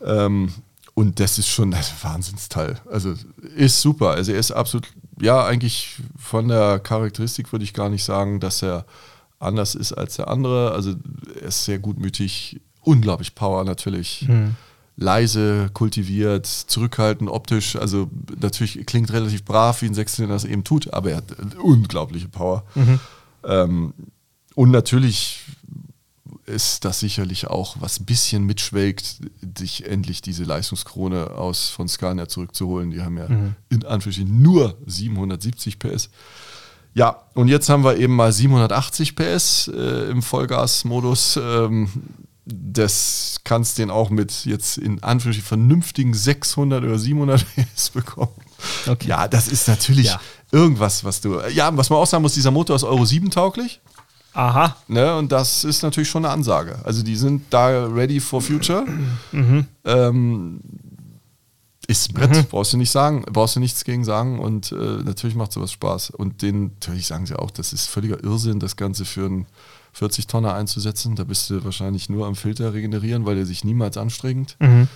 Mhm. 0.00 0.06
Ähm, 0.08 0.52
und 0.94 1.20
das 1.20 1.38
ist 1.38 1.48
schon 1.48 1.74
ein 1.74 1.84
Wahnsinnsteil. 2.00 2.80
Also 2.90 3.14
ist 3.54 3.82
super. 3.82 4.12
Also 4.12 4.32
er 4.32 4.38
ist 4.38 4.50
absolut, 4.50 4.88
ja, 5.20 5.44
eigentlich 5.44 6.00
von 6.16 6.48
der 6.48 6.78
Charakteristik 6.78 7.52
würde 7.52 7.64
ich 7.64 7.74
gar 7.74 7.90
nicht 7.90 8.02
sagen, 8.02 8.40
dass 8.40 8.62
er 8.62 8.86
anders 9.38 9.74
ist 9.74 9.92
als 9.92 10.16
der 10.16 10.28
andere. 10.28 10.72
Also 10.72 10.94
er 11.34 11.48
ist 11.48 11.66
sehr 11.66 11.78
gutmütig, 11.78 12.60
unglaublich 12.80 13.34
Power 13.34 13.64
natürlich. 13.64 14.26
Mhm. 14.26 14.54
Leise, 14.96 15.68
kultiviert, 15.74 16.46
zurückhaltend, 16.46 17.28
optisch. 17.28 17.76
Also 17.76 18.08
natürlich 18.40 18.86
klingt 18.86 19.12
relativ 19.12 19.44
brav, 19.44 19.82
wie 19.82 19.86
ein 19.86 19.94
Sechszylinder 19.94 20.34
das 20.34 20.44
eben 20.44 20.64
tut, 20.64 20.94
aber 20.94 21.10
er 21.10 21.16
hat 21.18 21.56
unglaubliche 21.62 22.28
Power. 22.28 22.64
Mhm. 22.74 23.00
Ähm, 23.44 23.94
und 24.56 24.70
natürlich 24.70 25.44
ist 26.46 26.86
das 26.86 27.00
sicherlich 27.00 27.48
auch, 27.48 27.76
was 27.80 28.00
ein 28.00 28.06
bisschen 28.06 28.44
mitschwelgt, 28.44 29.18
sich 29.58 29.86
endlich 29.86 30.22
diese 30.22 30.44
Leistungskrone 30.44 31.32
aus 31.32 31.68
von 31.68 31.88
Scania 31.88 32.26
zurückzuholen. 32.26 32.90
Die 32.90 33.02
haben 33.02 33.18
ja 33.18 33.28
mhm. 33.28 33.54
in 33.68 33.84
Anführungsstrichen 33.84 34.40
nur 34.40 34.78
770 34.86 35.78
PS. 35.78 36.08
Ja, 36.94 37.24
und 37.34 37.48
jetzt 37.48 37.68
haben 37.68 37.84
wir 37.84 37.98
eben 37.98 38.16
mal 38.16 38.32
780 38.32 39.14
PS 39.14 39.68
äh, 39.68 40.10
im 40.10 40.22
Vollgasmodus. 40.22 41.38
Ähm, 41.42 41.90
das 42.46 43.40
kannst 43.44 43.76
du 43.76 43.82
den 43.82 43.90
auch 43.90 44.08
mit 44.08 44.46
jetzt 44.46 44.78
in 44.78 45.02
Anführungsstrichen 45.02 45.46
vernünftigen 45.46 46.14
600 46.14 46.82
oder 46.82 46.98
700 46.98 47.44
PS 47.74 47.90
bekommen. 47.90 48.32
Okay. 48.86 49.08
Ja, 49.08 49.28
das 49.28 49.48
ist 49.48 49.68
natürlich 49.68 50.06
ja. 50.06 50.20
irgendwas, 50.50 51.04
was 51.04 51.20
du. 51.20 51.40
Ja, 51.52 51.76
was 51.76 51.90
man 51.90 51.98
auch 51.98 52.06
sagen 52.06 52.22
muss, 52.22 52.32
dieser 52.32 52.52
Motor 52.52 52.76
ist 52.76 52.84
Euro 52.84 53.04
7 53.04 53.30
tauglich. 53.30 53.82
Aha. 54.36 54.76
Ne, 54.86 55.16
und 55.16 55.32
das 55.32 55.64
ist 55.64 55.82
natürlich 55.82 56.10
schon 56.10 56.24
eine 56.24 56.32
Ansage. 56.32 56.78
Also 56.84 57.02
die 57.02 57.16
sind 57.16 57.44
da 57.48 57.86
ready 57.86 58.20
for 58.20 58.42
future. 58.42 58.84
Mhm. 59.32 59.66
Ähm, 59.84 60.60
ist 61.88 62.10
ein 62.10 62.14
Brett, 62.14 62.36
mhm. 62.36 62.44
brauchst 62.50 62.72
du 62.72 62.76
nicht 62.76 62.90
sagen, 62.90 63.24
brauchst 63.32 63.56
du 63.56 63.60
nichts 63.60 63.84
gegen 63.84 64.04
sagen 64.04 64.38
und 64.38 64.72
äh, 64.72 64.74
natürlich 64.74 65.36
macht 65.36 65.52
sowas 65.52 65.72
Spaß. 65.72 66.10
Und 66.10 66.42
den, 66.42 66.72
natürlich 66.80 67.06
sagen 67.06 67.24
sie 67.24 67.38
auch, 67.38 67.50
das 67.50 67.72
ist 67.72 67.86
völliger 67.86 68.22
Irrsinn, 68.22 68.60
das 68.60 68.76
Ganze 68.76 69.06
für 69.06 69.24
einen 69.24 69.46
40 69.94 70.26
Tonner 70.26 70.52
einzusetzen. 70.52 71.16
Da 71.16 71.24
bist 71.24 71.48
du 71.48 71.64
wahrscheinlich 71.64 72.10
nur 72.10 72.26
am 72.26 72.34
Filter 72.34 72.74
regenerieren, 72.74 73.24
weil 73.24 73.36
der 73.36 73.46
sich 73.46 73.64
niemals 73.64 73.96
anstrengt. 73.96 74.56
Mhm. 74.60 74.88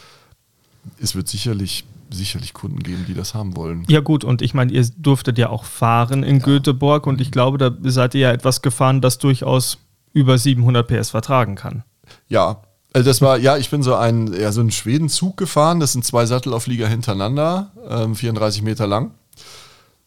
Es 1.01 1.15
wird 1.15 1.29
sicherlich 1.29 1.85
sicherlich 2.13 2.53
Kunden 2.53 2.81
geben, 2.81 3.05
die 3.07 3.15
das 3.15 3.35
haben 3.35 3.57
wollen. 3.57 3.85
Ja 3.89 4.01
gut, 4.01 4.25
und 4.25 4.43
ich 4.43 4.55
meine, 4.55 4.73
ihr 4.73 4.87
durftet 4.97 5.39
ja 5.39 5.49
auch 5.51 5.65
fahren 5.65 6.23
in 6.23 6.39
ja. 6.39 6.45
Göteborg 6.45 7.07
und 7.07 7.21
ich 7.21 7.31
glaube, 7.31 7.59
da 7.59 7.73
seid 7.85 8.15
ihr 8.15 8.21
ja 8.23 8.33
etwas 8.33 8.63
gefahren, 8.63 9.01
das 9.01 9.19
durchaus 9.19 9.79
über 10.13 10.39
700 10.39 10.87
PS 10.87 11.11
vertragen 11.11 11.55
kann. 11.55 11.85
Ja, 12.29 12.63
also 12.93 13.09
das 13.09 13.21
war, 13.21 13.39
ja, 13.39 13.57
ich 13.57 13.71
bin 13.71 13.83
so 13.83 13.95
ein, 13.95 14.33
ja, 14.33 14.51
so 14.51 14.61
einen 14.61 14.73
Schwedenzug 14.73 15.37
gefahren, 15.37 15.79
das 15.79 15.93
sind 15.93 16.05
zwei 16.05 16.27
Sattelauflieger 16.27 16.89
hintereinander, 16.89 17.71
ähm, 17.89 18.15
34 18.15 18.63
Meter 18.63 18.87
lang. 18.87 19.13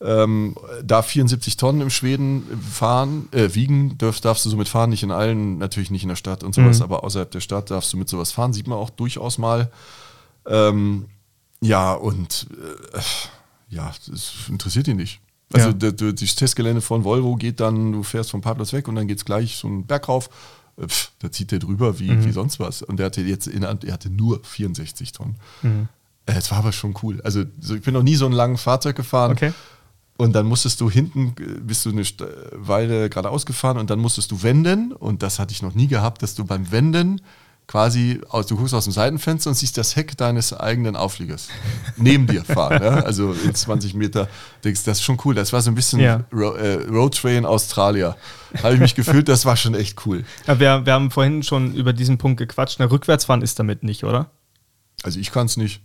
Ähm, 0.02 0.56
da 0.84 1.02
74 1.02 1.56
Tonnen 1.56 1.80
im 1.80 1.90
Schweden 1.90 2.44
fahren, 2.70 3.30
äh, 3.32 3.54
wiegen, 3.54 3.98
darf, 3.98 4.20
darfst 4.20 4.46
du 4.46 4.50
somit 4.50 4.68
fahren, 4.68 4.90
nicht 4.90 5.04
in 5.04 5.12
allen, 5.12 5.58
natürlich 5.60 5.92
nicht 5.92 6.04
in 6.04 6.10
der 6.10 6.18
Stadt 6.18 6.44
und 6.44 6.54
sowas, 6.54 6.80
mhm. 6.80 6.84
aber 6.84 7.06
außerhalb 7.06 7.32
der 7.32 7.40
Stadt 7.40 7.72
darfst 7.72 7.94
du 7.94 7.98
mit 7.98 8.10
sowas 8.10 8.34
fahren, 8.34 8.52
sieht 8.52 8.68
man 8.68 8.78
auch 8.78 8.90
durchaus 8.90 9.38
mal. 9.38 9.72
Ähm, 10.46 11.06
ja, 11.64 11.94
und 11.94 12.48
äh, 12.94 13.00
ja, 13.70 13.92
das 14.08 14.34
interessiert 14.50 14.88
ihn 14.88 14.98
nicht. 14.98 15.20
Also 15.52 15.70
ja. 15.70 15.92
das 16.12 16.36
Testgelände 16.36 16.82
von 16.82 17.04
Volvo 17.04 17.36
geht 17.36 17.60
dann, 17.60 17.92
du 17.92 18.04
fährst 18.04 18.32
vom 18.32 18.42
Parkplatz 18.42 18.74
weg 18.74 18.88
und 18.88 18.96
dann 18.96 19.08
geht 19.08 19.20
es 19.20 19.26
gleich 19.26 19.56
so 19.56 19.68
einen 19.68 19.86
Berg 19.86 20.10
rauf. 20.10 20.30
Äh, 20.78 20.88
pff, 20.88 21.12
da 21.20 21.32
zieht 21.32 21.52
der 21.52 21.60
drüber 21.60 22.00
wie, 22.00 22.12
mhm. 22.12 22.26
wie 22.26 22.32
sonst 22.32 22.60
was. 22.60 22.82
Und 22.82 22.98
der 22.98 23.08
hatte 23.08 23.22
jetzt 23.22 23.48
in 23.48 23.64
er 23.64 23.94
hatte 23.94 24.10
nur 24.10 24.44
64 24.44 25.12
Tonnen. 25.12 25.36
Mhm. 25.62 25.88
Äh, 26.26 26.34
es 26.34 26.52
war 26.52 26.60
aber 26.60 26.72
schon 26.72 26.96
cool. 27.04 27.22
Also 27.22 27.44
so, 27.60 27.76
ich 27.76 27.82
bin 27.82 27.94
noch 27.94 28.04
nie 28.04 28.16
so 28.16 28.26
ein 28.26 28.32
langes 28.32 28.62
Fahrzeug 28.62 28.96
gefahren. 28.96 29.32
Okay. 29.32 29.54
Und 30.18 30.34
dann 30.34 30.46
musstest 30.46 30.80
du 30.82 30.90
hinten, 30.90 31.36
äh, 31.40 31.60
bist 31.60 31.86
du 31.86 31.90
eine 31.92 32.04
Weile 32.54 33.10
geradeaus 33.10 33.46
gefahren 33.46 33.78
und 33.78 33.90
dann 33.90 34.00
musstest 34.00 34.32
du 34.32 34.42
wenden. 34.42 34.92
Und 34.92 35.24
das 35.24 35.40
hatte 35.40 35.54
ich 35.54 35.62
noch 35.62 35.76
nie 35.76 35.88
gehabt, 35.88 36.24
dass 36.24 36.36
du 36.36 36.46
beim 36.46 36.72
Wenden 36.72 37.22
quasi, 37.68 38.22
aus, 38.30 38.48
du 38.48 38.58
guckst 38.58 38.74
aus 38.74 38.84
dem 38.84 38.94
Seitenfenster 38.94 39.50
und 39.50 39.56
siehst 39.56 39.78
das 39.78 39.96
Heck 39.96 40.18
deines 40.18 40.54
eigenen 40.54 40.96
Aufliegers 40.96 41.50
neben 41.98 42.28
dir 42.28 42.44
fahren. 42.44 42.84
ja? 42.84 42.90
Also 43.04 43.34
in 43.34 43.54
20 43.54 43.94
Meter. 43.94 44.28
Denkst, 44.64 44.84
das 44.84 45.00
ist 45.00 45.04
schon 45.04 45.18
cool. 45.26 45.36
Das 45.36 45.54
war 45.54 45.62
so 45.62 45.72
ein 45.72 45.76
bisschen 45.76 46.00
ja. 46.00 46.24
Ro 46.32 46.54
äh, 46.54 46.86
Roadtrain 46.90 47.46
Australia. 47.46 48.16
Habe 48.62 48.76
ich 48.76 48.80
mich 48.80 48.96
gefühlt, 48.96 49.28
das 49.28 49.46
war 49.46 49.58
schon 49.58 49.76
echt 49.76 50.06
cool. 50.06 50.24
Ja, 50.48 50.60
wir, 50.60 50.86
wir 50.86 50.94
haben 50.94 51.12
vorhin 51.12 51.44
schon 51.44 51.74
über 51.74 51.94
diesen 51.94 52.18
Punkt 52.18 52.38
gequatscht. 52.38 52.78
Na, 52.80 52.86
rückwärtsfahren 52.86 53.42
ist 53.42 53.60
damit 53.60 53.84
nicht, 53.84 54.04
oder? 54.04 54.30
Also 55.04 55.20
ich 55.20 55.32
kann 55.32 55.48
es 55.48 55.58
nicht. 55.58 55.82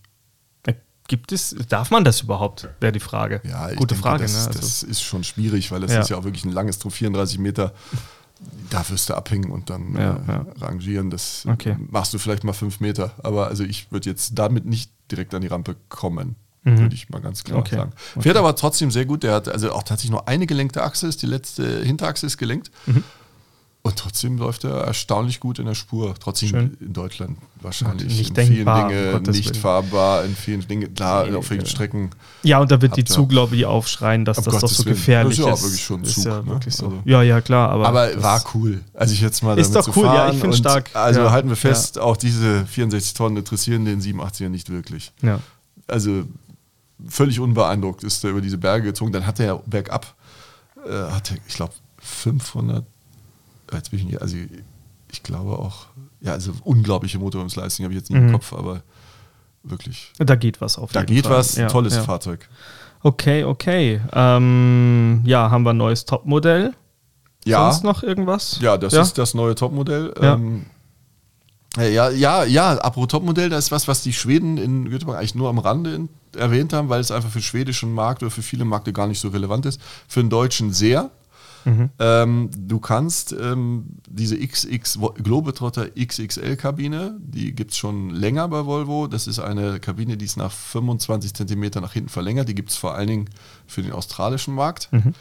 Gibt 1.09 1.33
es, 1.33 1.57
darf 1.71 1.91
man 1.91 2.05
das 2.05 2.21
überhaupt? 2.21 2.69
Wäre 2.81 2.93
die 2.93 3.01
Frage. 3.01 3.41
Ja, 3.43 3.69
Gute 3.69 3.95
denke, 3.95 4.03
Frage. 4.03 4.23
Das, 4.25 4.33
ne? 4.35 4.47
also 4.49 4.61
das, 4.61 4.83
ist 4.83 5.03
schon 5.03 5.25
schwierig, 5.25 5.73
weil 5.73 5.81
das 5.81 5.91
ja. 5.91 6.01
ist 6.01 6.11
ja 6.11 6.19
auch 6.19 6.25
wirklich 6.25 6.45
ein 6.45 6.53
langes 6.53 6.79
34 6.87 7.39
Meter 7.39 7.73
da 8.71 8.89
wirst 8.89 9.09
du 9.09 9.15
abhängen 9.15 9.51
und 9.51 9.71
dann 9.71 9.95
ja, 9.95 10.17
äh, 10.17 10.29
ja. 10.29 10.47
rangieren. 10.61 11.11
Das 11.11 11.47
okay. 11.47 11.77
machst 11.91 12.15
du 12.15 12.19
vielleicht 12.19 12.45
mal 12.45 12.53
fünf 12.53 12.81
Meter. 12.81 13.13
Aber 13.23 13.49
also 13.49 13.65
ich 13.65 13.91
würde 13.91 14.09
jetzt 14.09 14.39
damit 14.39 14.65
nicht 14.67 14.91
direkt 15.11 15.35
an 15.35 15.43
die 15.43 15.49
Rampe 15.49 15.77
kommen. 15.89 16.37
mhm. 16.65 16.79
würde 16.79 16.95
ich 16.95 17.09
mal 17.09 17.21
ganz 17.21 17.45
klar 17.45 17.59
okay. 17.59 17.77
sagen. 17.77 17.93
Fährt 17.97 18.27
okay. 18.27 18.39
aber 18.39 18.55
trotzdem 18.57 18.91
sehr 18.91 19.07
gut. 19.07 19.23
Der 19.23 19.35
hat 19.35 19.49
also 19.49 19.73
auch 19.73 19.83
tatsächlich 19.83 20.11
nur 20.11 20.29
eine 20.29 20.47
gelenkte 20.47 20.83
Achse, 20.83 21.07
ist 21.07 21.23
die 21.23 21.27
letzte 21.27 21.83
Hinterachse 21.83 22.27
ist 22.27 22.37
gelenkt. 22.39 22.71
Mhm. 22.87 23.05
Und 23.83 23.97
trotzdem 23.97 24.37
läuft 24.39 24.65
er 24.65 24.73
erstaunlich 24.73 25.41
gut 25.41 25.61
in 25.61 25.67
der 25.67 25.75
Spur. 25.75 26.15
Trotzdem 26.19 26.49
Schön. 26.49 26.77
in 26.81 26.93
Deutschland 26.93 27.39
wahrscheinlich 27.61 28.19
nicht 28.19 28.31
in 28.31 28.35
denkbar, 28.35 28.91
vielen 28.91 29.23
Dingen 29.25 29.37
nicht 29.37 29.57
fahrbar, 29.57 30.25
in 30.25 30.35
vielen 30.35 30.67
Dingen, 30.67 30.93
klar, 30.95 31.27
nee, 31.27 31.37
auf 31.37 31.47
vielen 31.47 31.61
ja. 31.61 31.67
Strecken. 31.67 32.11
Ja, 32.43 32.59
und 32.59 32.71
da 32.71 32.83
wird 32.83 32.97
die 32.97 33.05
Zuglobby 33.05 33.65
aufschreien, 33.65 34.25
dass 34.25 34.43
das 34.43 34.59
doch 34.59 34.69
so 34.69 34.83
gefährlich 34.85 35.39
ist. 35.39 35.47
Das 35.47 35.61
ist 35.61 35.63
ja 35.63 35.67
wirklich 35.67 35.85
schon 35.85 36.05
Zug. 36.05 36.25
Ja, 36.25 36.43
ne? 36.43 36.61
so. 36.69 36.87
also. 36.87 37.03
ja, 37.05 37.23
ja, 37.23 37.41
klar. 37.41 37.71
Aber, 37.71 37.89
aber 37.89 38.23
war 38.23 38.45
cool. 38.55 38.81
Also 38.95 39.15
ich 39.15 39.21
jetzt 39.21 39.43
mal 39.43 39.59
ist 39.59 39.75
doch 39.75 39.97
cool, 39.97 40.07
ja, 40.07 40.31
ich 40.31 40.39
finde 40.39 40.57
stark. 40.57 40.91
Also 40.95 41.21
ja. 41.21 41.31
halten 41.31 41.49
wir 41.49 41.57
fest, 41.57 41.99
auch 41.99 42.17
diese 42.17 42.67
64 42.67 43.15
Tonnen 43.15 43.37
interessieren 43.37 43.85
den 43.85 44.01
87er 44.01 44.49
nicht 44.49 44.71
wirklich. 44.71 45.13
Ja. 45.23 45.41
Also 45.87 46.25
völlig 47.07 47.41
unbeeindruckt 47.41 48.03
ist 48.03 48.25
er 48.25 48.31
über 48.31 48.41
diese 48.41 48.59
Berge 48.59 48.89
gezogen. 48.89 49.13
Dann 49.13 49.27
hat 49.27 49.41
er 49.41 49.59
bergab, 49.67 50.15
äh, 50.87 50.91
hat 50.91 51.31
er, 51.31 51.37
ich 51.47 51.55
glaube, 51.55 51.73
500 52.01 52.85
jetzt 53.73 53.91
bin 53.91 54.01
ich 54.01 54.07
nicht, 54.07 54.23
also 54.23 54.37
ich 55.11 55.23
glaube 55.23 55.59
auch, 55.59 55.87
ja, 56.21 56.33
also 56.33 56.53
unglaubliche 56.65 57.19
Motorumsleistung 57.19 57.85
habe 57.85 57.95
ich 57.95 58.01
jetzt 58.01 58.11
nicht 58.11 58.21
mhm. 58.21 58.29
im 58.29 58.33
Kopf, 58.33 58.53
aber 58.53 58.83
wirklich. 59.63 60.13
Da 60.19 60.37
geht 60.37 60.61
was 60.61 60.79
auf 60.79 60.93
Da 60.93 61.05
geht 61.05 61.27
Fall. 61.27 61.39
was, 61.39 61.57
ja, 61.57 61.69
tolles 61.69 61.97
ja. 61.97 62.03
Fahrzeug. 62.03 62.49
Okay, 63.03 63.45
okay. 63.45 64.01
Ähm, 64.13 65.23
ja, 65.25 65.51
haben 65.51 65.63
wir 65.63 65.71
ein 65.71 65.77
neues 65.77 66.05
Topmodell? 66.05 66.75
Ja. 67.45 67.71
Sonst 67.71 67.85
noch 67.85 68.03
irgendwas? 68.03 68.59
Ja, 68.61 68.77
das 68.77 68.93
ja? 68.93 69.03
ist 69.03 69.17
das 69.19 69.35
neue 69.35 69.55
Topmodell. 69.55 70.13
Ja. 70.21 70.35
Ähm, 70.35 70.67
ja, 71.77 72.11
ja, 72.11 72.45
ja, 72.45 72.73
apropos 72.79 73.09
Topmodell, 73.09 73.51
das 73.51 73.67
ist 73.67 73.71
was, 73.71 73.87
was 73.87 74.03
die 74.03 74.13
Schweden 74.13 74.59
in 74.59 74.91
Göteborg 74.91 75.17
eigentlich 75.17 75.37
nur 75.37 75.49
am 75.49 75.59
Rande 75.59 75.95
in, 75.95 76.09
erwähnt 76.37 76.73
haben, 76.73 76.89
weil 76.89 77.01
es 77.01 77.11
einfach 77.11 77.31
für 77.31 77.39
den 77.39 77.45
schwedischen 77.45 77.95
Markt 77.95 78.23
oder 78.23 78.31
für 78.31 78.43
viele 78.43 78.65
Märkte 78.65 78.93
gar 78.93 79.07
nicht 79.07 79.21
so 79.21 79.29
relevant 79.29 79.67
ist. 79.67 79.81
Für 80.09 80.21
den 80.21 80.31
deutschen 80.31 80.73
sehr. 80.73 81.11
Mhm. 81.65 81.91
Ähm, 81.99 82.51
du 82.57 82.81
kannst 82.81 83.33
ähm, 83.33 83.87
diese 84.09 84.39
XX 84.39 84.99
Globetrotter 85.23 85.89
XXL-Kabine, 85.99 87.17
die 87.21 87.55
gibt 87.55 87.73
es 87.73 87.77
schon 87.77 88.11
länger 88.11 88.49
bei 88.49 88.67
Volvo. 88.67 89.07
Das 89.07 89.27
ist 89.27 89.39
eine 89.39 89.81
Kabine, 89.81 90.17
die 90.17 90.25
ist 90.25 90.37
nach 90.37 90.53
25 90.53 91.35
cm 91.35 91.71
nach 91.81 91.93
hinten 91.93 92.09
verlängert. 92.09 92.49
Die 92.49 92.55
gibt 92.55 92.71
es 92.71 92.77
vor 92.77 92.95
allen 92.95 93.09
Dingen 93.09 93.31
für 93.67 93.83
den 93.83 93.93
australischen 93.93 94.55
Markt. 94.55 94.89
Mhm. 94.93 95.15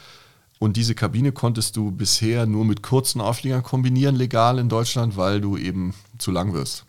Und 0.58 0.76
diese 0.76 0.94
Kabine 0.94 1.32
konntest 1.32 1.76
du 1.76 1.90
bisher 1.90 2.46
nur 2.46 2.64
mit 2.64 2.82
kurzen 2.82 3.20
Aufliegern 3.20 3.62
kombinieren, 3.62 4.16
legal 4.16 4.58
in 4.58 4.68
Deutschland, 4.68 5.16
weil 5.16 5.40
du 5.40 5.56
eben 5.56 5.94
zu 6.18 6.30
lang 6.30 6.52
wirst. 6.52 6.84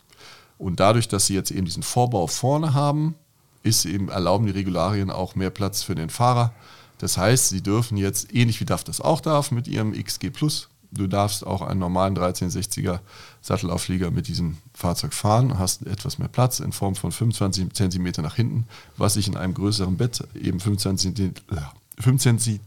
Und 0.58 0.80
dadurch, 0.80 1.08
dass 1.08 1.28
sie 1.28 1.36
jetzt 1.36 1.52
eben 1.52 1.66
diesen 1.66 1.84
Vorbau 1.84 2.28
vorne 2.28 2.74
haben, 2.74 3.16
ist 3.64 3.86
eben 3.86 4.10
erlauben 4.10 4.46
die 4.46 4.52
Regularien 4.52 5.10
auch 5.12 5.36
mehr 5.36 5.50
Platz 5.50 5.84
für 5.84 5.96
den 5.96 6.10
Fahrer. 6.10 6.54
Das 7.00 7.18
heißt, 7.18 7.50
sie 7.50 7.62
dürfen 7.62 7.98
jetzt, 7.98 8.34
ähnlich 8.34 8.60
wie 8.62 8.66
DAF 8.66 8.84
das 8.84 9.02
auch 9.02 9.22
darf, 9.22 9.52
mit 9.52 9.68
ihrem 9.68 9.94
XG 9.94 10.30
Plus, 10.30 10.70
du 10.92 11.08
darfst 11.08 11.46
auch 11.46 11.62
einen 11.62 11.80
normalen 11.80 12.18
1360er 12.18 13.00
Sattelauflieger 13.42 14.12
mit 14.12 14.28
diesem 14.28 14.58
Fahrzeug 14.74 15.14
fahren, 15.14 15.58
hast 15.58 15.88
etwas 15.88 16.20
mehr 16.20 16.28
Platz 16.28 16.60
in 16.60 16.72
Form 16.72 16.96
von 16.96 17.12
25 17.12 17.74
cm 17.74 18.12
nach 18.22 18.36
hinten, 18.36 18.66
was 18.98 19.14
sich 19.14 19.28
in 19.28 19.38
einem 19.38 19.54
größeren 19.54 19.98
Bett 19.98 20.24
eben 20.36 20.60
25 20.60 21.16
cm, 21.16 21.34
15 22.00 22.60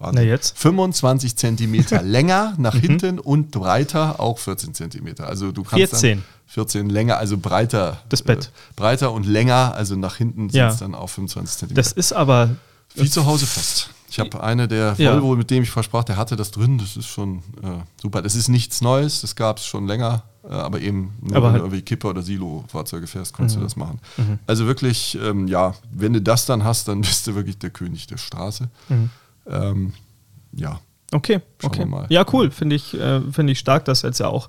Na 0.00 0.20
jetzt. 0.20 0.58
25 0.58 1.36
cm 1.36 1.84
länger 2.02 2.54
nach 2.58 2.74
mhm. 2.74 2.80
hinten 2.80 3.18
und 3.18 3.52
breiter 3.52 4.20
auch 4.20 4.38
14 4.38 4.74
cm. 4.74 5.14
Also 5.20 5.52
du 5.52 5.62
kannst 5.62 5.96
14. 5.96 6.22
14 6.48 6.90
länger, 6.90 7.16
also 7.16 7.38
breiter. 7.38 8.02
Das 8.10 8.22
Bett. 8.22 8.46
Äh, 8.46 8.72
breiter 8.76 9.12
und 9.12 9.24
länger, 9.24 9.74
also 9.74 9.96
nach 9.96 10.16
hinten 10.16 10.50
sind 10.50 10.62
es 10.66 10.78
dann 10.78 10.94
auch 10.94 11.08
25 11.08 11.68
cm. 11.68 11.74
Das 11.74 11.92
ist 11.92 12.12
aber 12.12 12.50
wie 12.94 13.10
zu 13.10 13.26
Hause 13.26 13.46
fast. 13.46 13.90
Ich 14.12 14.18
habe 14.20 14.42
eine 14.42 14.68
der 14.68 14.94
ja. 14.98 15.14
Volvo, 15.14 15.36
mit 15.36 15.50
dem 15.50 15.62
ich 15.62 15.70
versprach, 15.70 16.04
der 16.04 16.18
hatte 16.18 16.36
das 16.36 16.50
drin. 16.50 16.76
Das 16.76 16.98
ist 16.98 17.06
schon 17.06 17.38
äh, 17.62 17.80
super. 18.00 18.20
Das 18.20 18.34
ist 18.34 18.48
nichts 18.48 18.82
Neues, 18.82 19.22
das 19.22 19.36
gab 19.36 19.56
es 19.56 19.64
schon 19.64 19.86
länger, 19.86 20.22
äh, 20.44 20.48
aber 20.48 20.80
eben 20.80 21.14
nur 21.22 21.36
aber 21.36 21.46
wenn 21.46 21.52
halt 21.52 21.62
du 21.62 21.66
irgendwie 21.66 21.82
Kipper- 21.82 22.10
oder 22.10 22.20
Silo-Fahrzeuge 22.20 23.06
fährst, 23.06 23.34
kannst 23.34 23.56
mhm. 23.56 23.60
du 23.60 23.64
das 23.64 23.76
machen. 23.76 24.00
Mhm. 24.18 24.38
Also 24.46 24.66
wirklich, 24.66 25.18
ähm, 25.22 25.48
ja, 25.48 25.74
wenn 25.90 26.12
du 26.12 26.20
das 26.20 26.44
dann 26.44 26.62
hast, 26.62 26.88
dann 26.88 27.00
bist 27.02 27.26
du 27.26 27.34
wirklich 27.34 27.58
der 27.58 27.70
König 27.70 28.06
der 28.06 28.18
Straße. 28.18 28.68
Mhm. 28.90 29.10
Ähm, 29.46 29.92
ja, 30.52 30.78
Okay, 31.14 31.40
Schauen 31.60 31.92
okay. 31.92 32.06
Ja, 32.08 32.24
cool. 32.32 32.50
Finde 32.50 32.74
ich, 32.74 32.98
äh, 32.98 33.20
find 33.20 33.50
ich 33.50 33.58
stark, 33.58 33.84
dass 33.84 34.00
jetzt 34.00 34.18
ja 34.18 34.28
auch 34.28 34.48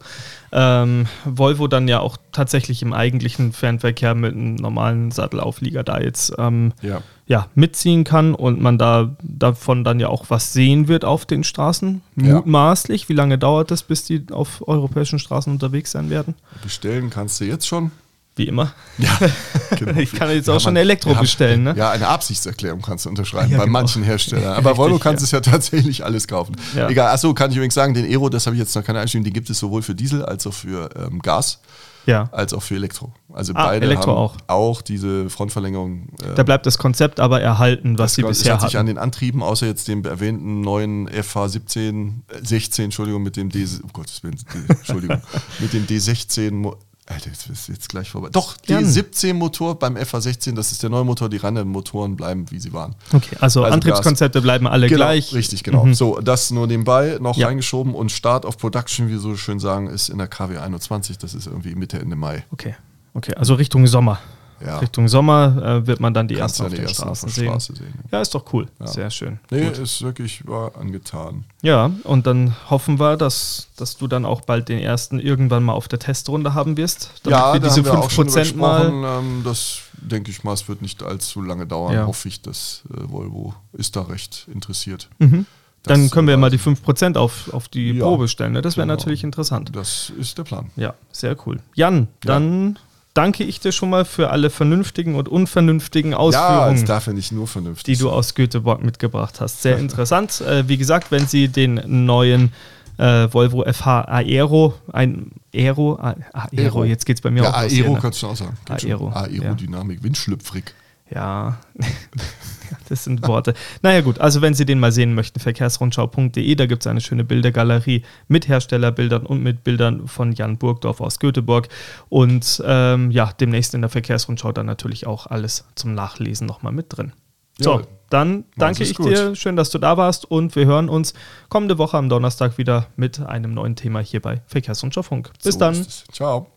ähm, 0.54 1.08
Volvo 1.26 1.68
dann 1.68 1.90
ja 1.90 2.00
auch 2.00 2.16
tatsächlich 2.32 2.82
im 2.82 2.94
eigentlichen 2.94 3.52
Fernverkehr 3.52 4.16
mit 4.16 4.34
einem 4.34 4.56
normalen 4.56 5.12
Sattelauflieger 5.12 5.84
da 5.84 6.00
jetzt 6.00 6.34
ähm, 6.38 6.72
ja. 6.82 7.02
ja. 7.28 7.48
mitziehen 7.54 8.06
kann 8.06 8.34
und 8.34 8.62
man 8.62 8.78
da 8.78 9.14
davon 9.22 9.84
dann 9.84 10.00
ja 10.00 10.08
auch 10.08 10.30
was 10.30 10.54
sehen 10.54 10.88
wird 10.88 11.04
auf 11.04 11.26
den 11.26 11.44
Straßen. 11.44 12.02
Ja. 12.16 12.36
Mutmaßlich. 12.36 13.10
Wie 13.10 13.14
lange 13.14 13.38
dauert 13.38 13.70
das, 13.70 13.84
bis 13.84 14.06
die 14.06 14.26
auf 14.32 14.66
europäischen 14.66 15.20
Straßen 15.20 15.52
unterwegs 15.52 15.92
sein 15.92 16.10
werden? 16.10 16.34
Bestellen 16.62 17.10
kannst 17.10 17.42
du 17.42 17.46
jetzt 17.46 17.68
schon. 17.68 17.92
Wie 18.36 18.48
immer. 18.48 18.74
Ja, 18.98 19.16
genau. 19.78 20.00
Ich 20.00 20.12
kann 20.12 20.30
jetzt 20.32 20.50
auch 20.50 20.60
schon 20.60 20.76
Elektro 20.76 21.14
bestellen. 21.14 21.64
Ne? 21.64 21.76
Ja, 21.78 21.92
eine 21.92 22.08
Absichtserklärung 22.08 22.82
kannst 22.82 23.06
du 23.06 23.10
unterschreiben 23.10 23.52
ja, 23.52 23.58
bei 23.58 23.66
genau. 23.66 23.80
manchen 23.80 24.02
Herstellern. 24.02 24.54
Aber 24.58 24.76
Volvo 24.76 24.98
kannst 24.98 25.22
ja. 25.22 25.26
es 25.26 25.46
ja 25.46 25.52
tatsächlich 25.52 26.04
alles 26.04 26.28
kaufen. 26.28 26.56
Ja. 26.76 26.90
Egal, 26.90 27.14
achso, 27.14 27.34
kann 27.36 27.52
ich 27.52 27.58
übrigens 27.58 27.76
sagen, 27.76 27.94
den 27.94 28.06
Aero, 28.06 28.30
das 28.30 28.48
habe 28.48 28.56
ich 28.56 28.60
jetzt 28.60 28.76
noch 28.76 28.84
keine 28.84 29.00
Einstellung, 29.00 29.24
den 29.24 29.34
gibt 29.34 29.52
es 29.52 29.60
sowohl 29.60 29.84
für 29.84 29.94
Diesel 29.94 30.26
als 30.26 30.48
auch 30.48 30.54
für 30.54 30.90
ähm, 30.96 31.20
Gas. 31.20 31.60
Ja. 32.06 32.28
Als 32.32 32.54
auch 32.54 32.62
für 32.62 32.76
Elektro. 32.76 33.14
Also 33.32 33.54
ah, 33.56 33.68
beide 33.68 33.86
Elektro 33.86 34.12
haben 34.12 34.18
auch. 34.18 34.36
auch 34.48 34.82
diese 34.82 35.30
Frontverlängerung. 35.30 36.10
Äh, 36.22 36.36
da 36.36 36.44
bleibt 36.44 36.66
das 36.66 36.78
Konzept 36.78 37.20
aber 37.20 37.40
erhalten, 37.40 37.98
was 37.98 38.16
sie 38.16 38.24
bisher 38.24 38.54
hat 38.54 38.62
hatten. 38.62 38.70
sich 38.72 38.78
an 38.78 38.88
den 38.88 38.98
Antrieben, 38.98 39.42
außer 39.42 39.68
jetzt 39.68 39.88
dem 39.88 40.04
erwähnten 40.04 40.62
neuen 40.62 41.08
FH 41.08 41.50
17, 41.50 42.24
äh, 42.28 42.46
16, 42.46 42.86
Entschuldigung, 42.86 43.24
mit 43.24 43.38
dem 43.38 43.50
D, 43.50 43.66
oh 43.84 43.88
Gott, 43.94 44.08
Entschuldigung, 44.22 45.22
mit 45.60 45.72
dem 45.72 45.86
D16 45.86 46.74
Alter, 47.06 47.30
jetzt 47.30 47.50
ist 47.50 47.68
jetzt 47.68 47.90
gleich 47.90 48.10
vorbei. 48.10 48.30
Doch, 48.32 48.56
die 48.56 48.72
Jan. 48.72 48.86
17 48.86 49.36
Motor 49.36 49.78
beim 49.78 49.98
FA16, 49.98 50.56
das 50.56 50.72
ist 50.72 50.84
der 50.84 50.90
neue 50.90 51.04
Motor, 51.04 51.30
die 51.30 51.40
Motoren 51.66 52.16
bleiben, 52.16 52.50
wie 52.50 52.60
sie 52.60 52.72
waren. 52.72 52.96
Okay, 53.12 53.36
also, 53.42 53.64
also 53.64 53.74
Antriebskonzepte 53.74 54.40
Gas. 54.40 54.44
bleiben 54.44 54.68
alle 54.68 54.88
genau, 54.88 55.00
gleich. 55.00 55.34
Richtig, 55.34 55.64
genau. 55.64 55.86
Mhm. 55.86 55.94
So, 55.96 56.22
das 56.22 56.52
nur 56.52 56.66
nebenbei 56.66 57.18
noch 57.20 57.36
ja. 57.36 57.48
reingeschoben 57.48 57.94
und 57.94 58.12
Start 58.12 58.46
of 58.46 58.58
Production, 58.58 59.10
wie 59.10 59.18
so 59.18 59.36
schön 59.36 59.60
sagen, 59.60 59.88
ist 59.88 60.08
in 60.08 60.18
der 60.18 60.28
KW 60.28 60.58
21, 60.58 61.18
das 61.18 61.34
ist 61.34 61.48
irgendwie 61.48 61.76
Mitte, 61.76 62.00
Ende 62.00 62.16
Mai. 62.16 62.46
Okay, 62.52 62.76
okay, 63.14 63.34
also 63.36 63.56
Richtung 63.56 63.86
Sommer. 63.86 64.20
Ja. 64.66 64.80
Richtung 64.80 65.08
Sommer 65.08 65.82
äh, 65.84 65.88
wird 65.88 66.00
man 66.00 66.14
dann 66.14 66.28
die 66.28 66.38
ersten 66.38 66.66
auf 66.66 66.74
den 66.74 66.88
Straßen 66.88 67.30
sehen. 67.30 67.50
Straße 67.50 67.76
sehen. 67.76 67.94
Ja, 68.12 68.22
ist 68.22 68.34
doch 68.34 68.46
cool. 68.54 68.68
Ja. 68.80 68.88
Sehr 68.88 69.10
schön. 69.10 69.40
Nee, 69.52 69.66
Gut. 69.66 69.78
ist 69.78 70.02
wirklich 70.02 70.48
war 70.48 70.76
angetan. 70.78 71.46
Ja, 71.62 71.92
und 72.04 72.26
dann 72.28 72.56
hoffen 72.70 73.00
wir, 73.00 73.18
dass, 73.18 73.68
dass 73.76 73.98
du 73.98 74.08
dann 74.08 74.26
auch 74.26 74.42
bald 74.42 74.70
den 74.70 74.80
ersten 74.80 75.20
irgendwann 75.20 75.64
mal 75.64 75.74
auf 75.74 75.88
der 75.88 76.00
Testrunde 76.00 76.54
haben 76.54 76.78
wirst. 76.78 77.12
Damit 77.24 77.40
ja, 77.40 77.54
wir 77.54 77.60
da 77.60 77.68
diese 77.68 77.92
haben 77.92 78.02
wir 78.02 78.10
5% 78.10 78.56
mal. 78.56 79.20
Ähm, 79.20 79.42
das 79.44 79.80
denke 79.98 80.32
ich 80.32 80.44
mal, 80.44 80.54
es 80.54 80.68
wird 80.68 80.82
nicht 80.82 81.04
allzu 81.04 81.42
lange 81.42 81.66
dauern, 81.66 81.94
ja. 81.94 82.08
hoffe 82.08 82.28
ich, 82.28 82.42
dass 82.42 82.84
äh, 82.90 83.12
Volvo 83.12 83.54
ist 83.74 83.96
da 83.96 84.04
recht 84.04 84.48
interessiert. 84.52 85.10
Mhm. 85.20 85.46
Dann 85.84 86.10
können 86.10 86.30
wir 86.30 86.38
mal 86.38 86.50
die 86.50 86.60
5% 86.60 87.18
auf, 87.18 87.54
auf 87.54 87.68
die 87.68 87.92
ja, 87.92 88.06
Probe 88.06 88.30
stellen. 88.30 88.54
Ne? 88.54 88.62
Das 88.62 88.78
wäre 88.78 88.88
genau. 88.88 88.96
natürlich 88.96 89.24
interessant. 89.24 89.72
Das 89.74 90.14
ist 90.18 90.38
der 90.38 90.44
Plan. 90.44 90.72
Ja, 90.78 90.94
sehr 91.12 91.36
cool. 91.46 91.60
Jan, 91.76 92.08
dann 92.22 92.80
danke 93.14 93.44
ich 93.44 93.60
dir 93.60 93.72
schon 93.72 93.90
mal 93.90 94.06
für 94.06 94.30
alle 94.30 94.50
vernünftigen 94.50 95.16
und 95.16 95.30
unvernünftigen 95.30 96.14
Ausführungen. 96.14 96.78
Ja, 96.78 96.84
darf 96.84 97.08
ja 97.08 97.14
nicht 97.14 97.32
nur 97.32 97.48
vernünftig 97.48 97.98
Die 97.98 98.02
du 98.02 98.10
aus 98.10 98.36
Göteborg 98.36 98.84
mitgebracht 98.84 99.40
hast. 99.42 99.62
Sehr 99.62 99.78
interessant. 99.78 100.42
äh, 100.48 100.68
wie 100.68 100.78
gesagt, 100.78 101.12
wenn 101.12 101.28
Sie 101.28 101.48
den 101.48 101.82
neuen 102.06 102.52
äh, 102.98 103.28
Volvo 103.32 103.64
FH 103.72 104.02
Aero, 104.02 104.76
ein 104.92 105.32
Aero, 105.54 105.96
Aero, 105.96 106.18
Aero. 106.32 106.84
jetzt 106.86 107.06
geht 107.06 107.18
es 107.18 107.22
bei 107.22 107.32
mir 107.32 107.44
ja, 107.44 107.50
auch 107.50 107.58
Aero 107.58 107.96
kannst 107.96 108.22
du 108.22 108.28
auch 108.28 108.36
sagen. 108.36 108.58
Aero. 108.70 109.10
Aerodynamik, 109.10 110.00
ja. 110.00 110.04
windschlüpfrig. 110.04 110.74
Ja, 111.10 111.60
das 112.90 113.04
sind 113.04 113.28
Worte. 113.28 113.54
Naja 113.82 114.02
gut, 114.02 114.20
also 114.20 114.42
wenn 114.42 114.54
Sie 114.54 114.66
den 114.66 114.80
mal 114.80 114.92
sehen 114.92 115.14
möchten, 115.14 115.40
verkehrsrundschau.de, 115.40 116.56
da 116.56 116.66
gibt 116.66 116.84
es 116.84 116.88
eine 116.88 117.02
schöne 117.02 117.24
Bildergalerie 117.24 118.04
mit 118.28 118.48
Herstellerbildern 118.48 119.26
und 119.26 119.44
mit 119.44 119.64
Bildern 119.64 120.08
von 120.08 120.32
Jan 120.32 120.58
Burgdorf 120.58 121.02
aus 121.02 121.20
Göteborg. 121.20 121.70
Und 122.10 122.64
ähm, 122.66 123.12
ja, 123.12 123.32
demnächst 123.40 123.74
in 123.74 123.82
der 123.82 123.90
Verkehrsrundschau 123.90 124.52
dann 124.52 124.66
natürlich 124.66 125.06
auch 125.06 125.28
alles 125.28 125.66
zum 125.76 125.94
Nachlesen 125.94 126.48
nochmal 126.48 126.74
mit 126.74 126.88
drin. 126.90 127.14
So, 127.60 127.80
ja, 127.80 127.86
dann 128.10 128.46
danke 128.58 128.84
ich 128.84 128.96
gut. 128.96 129.08
dir. 129.08 129.36
Schön, 129.36 129.56
dass 129.56 129.70
du 129.70 129.78
da 129.78 129.98
warst 129.98 130.30
und 130.30 130.56
wir 130.56 130.66
hören 130.66 130.90
uns 130.90 131.14
kommende 131.50 131.78
Woche 131.78 131.98
am 131.98 132.10
Donnerstag 132.10 132.58
wieder 132.58 132.88
mit 132.96 133.20
einem 133.20 133.54
neuen 133.54 133.76
Thema 133.76 134.00
hier 134.00 134.22
bei 134.22 134.42
Verkehrsrundschau 134.48 135.04
Funk. 135.04 135.32
Bis 135.44 135.54
so 135.54 135.60
dann. 135.60 135.86
Ciao. 136.12 136.48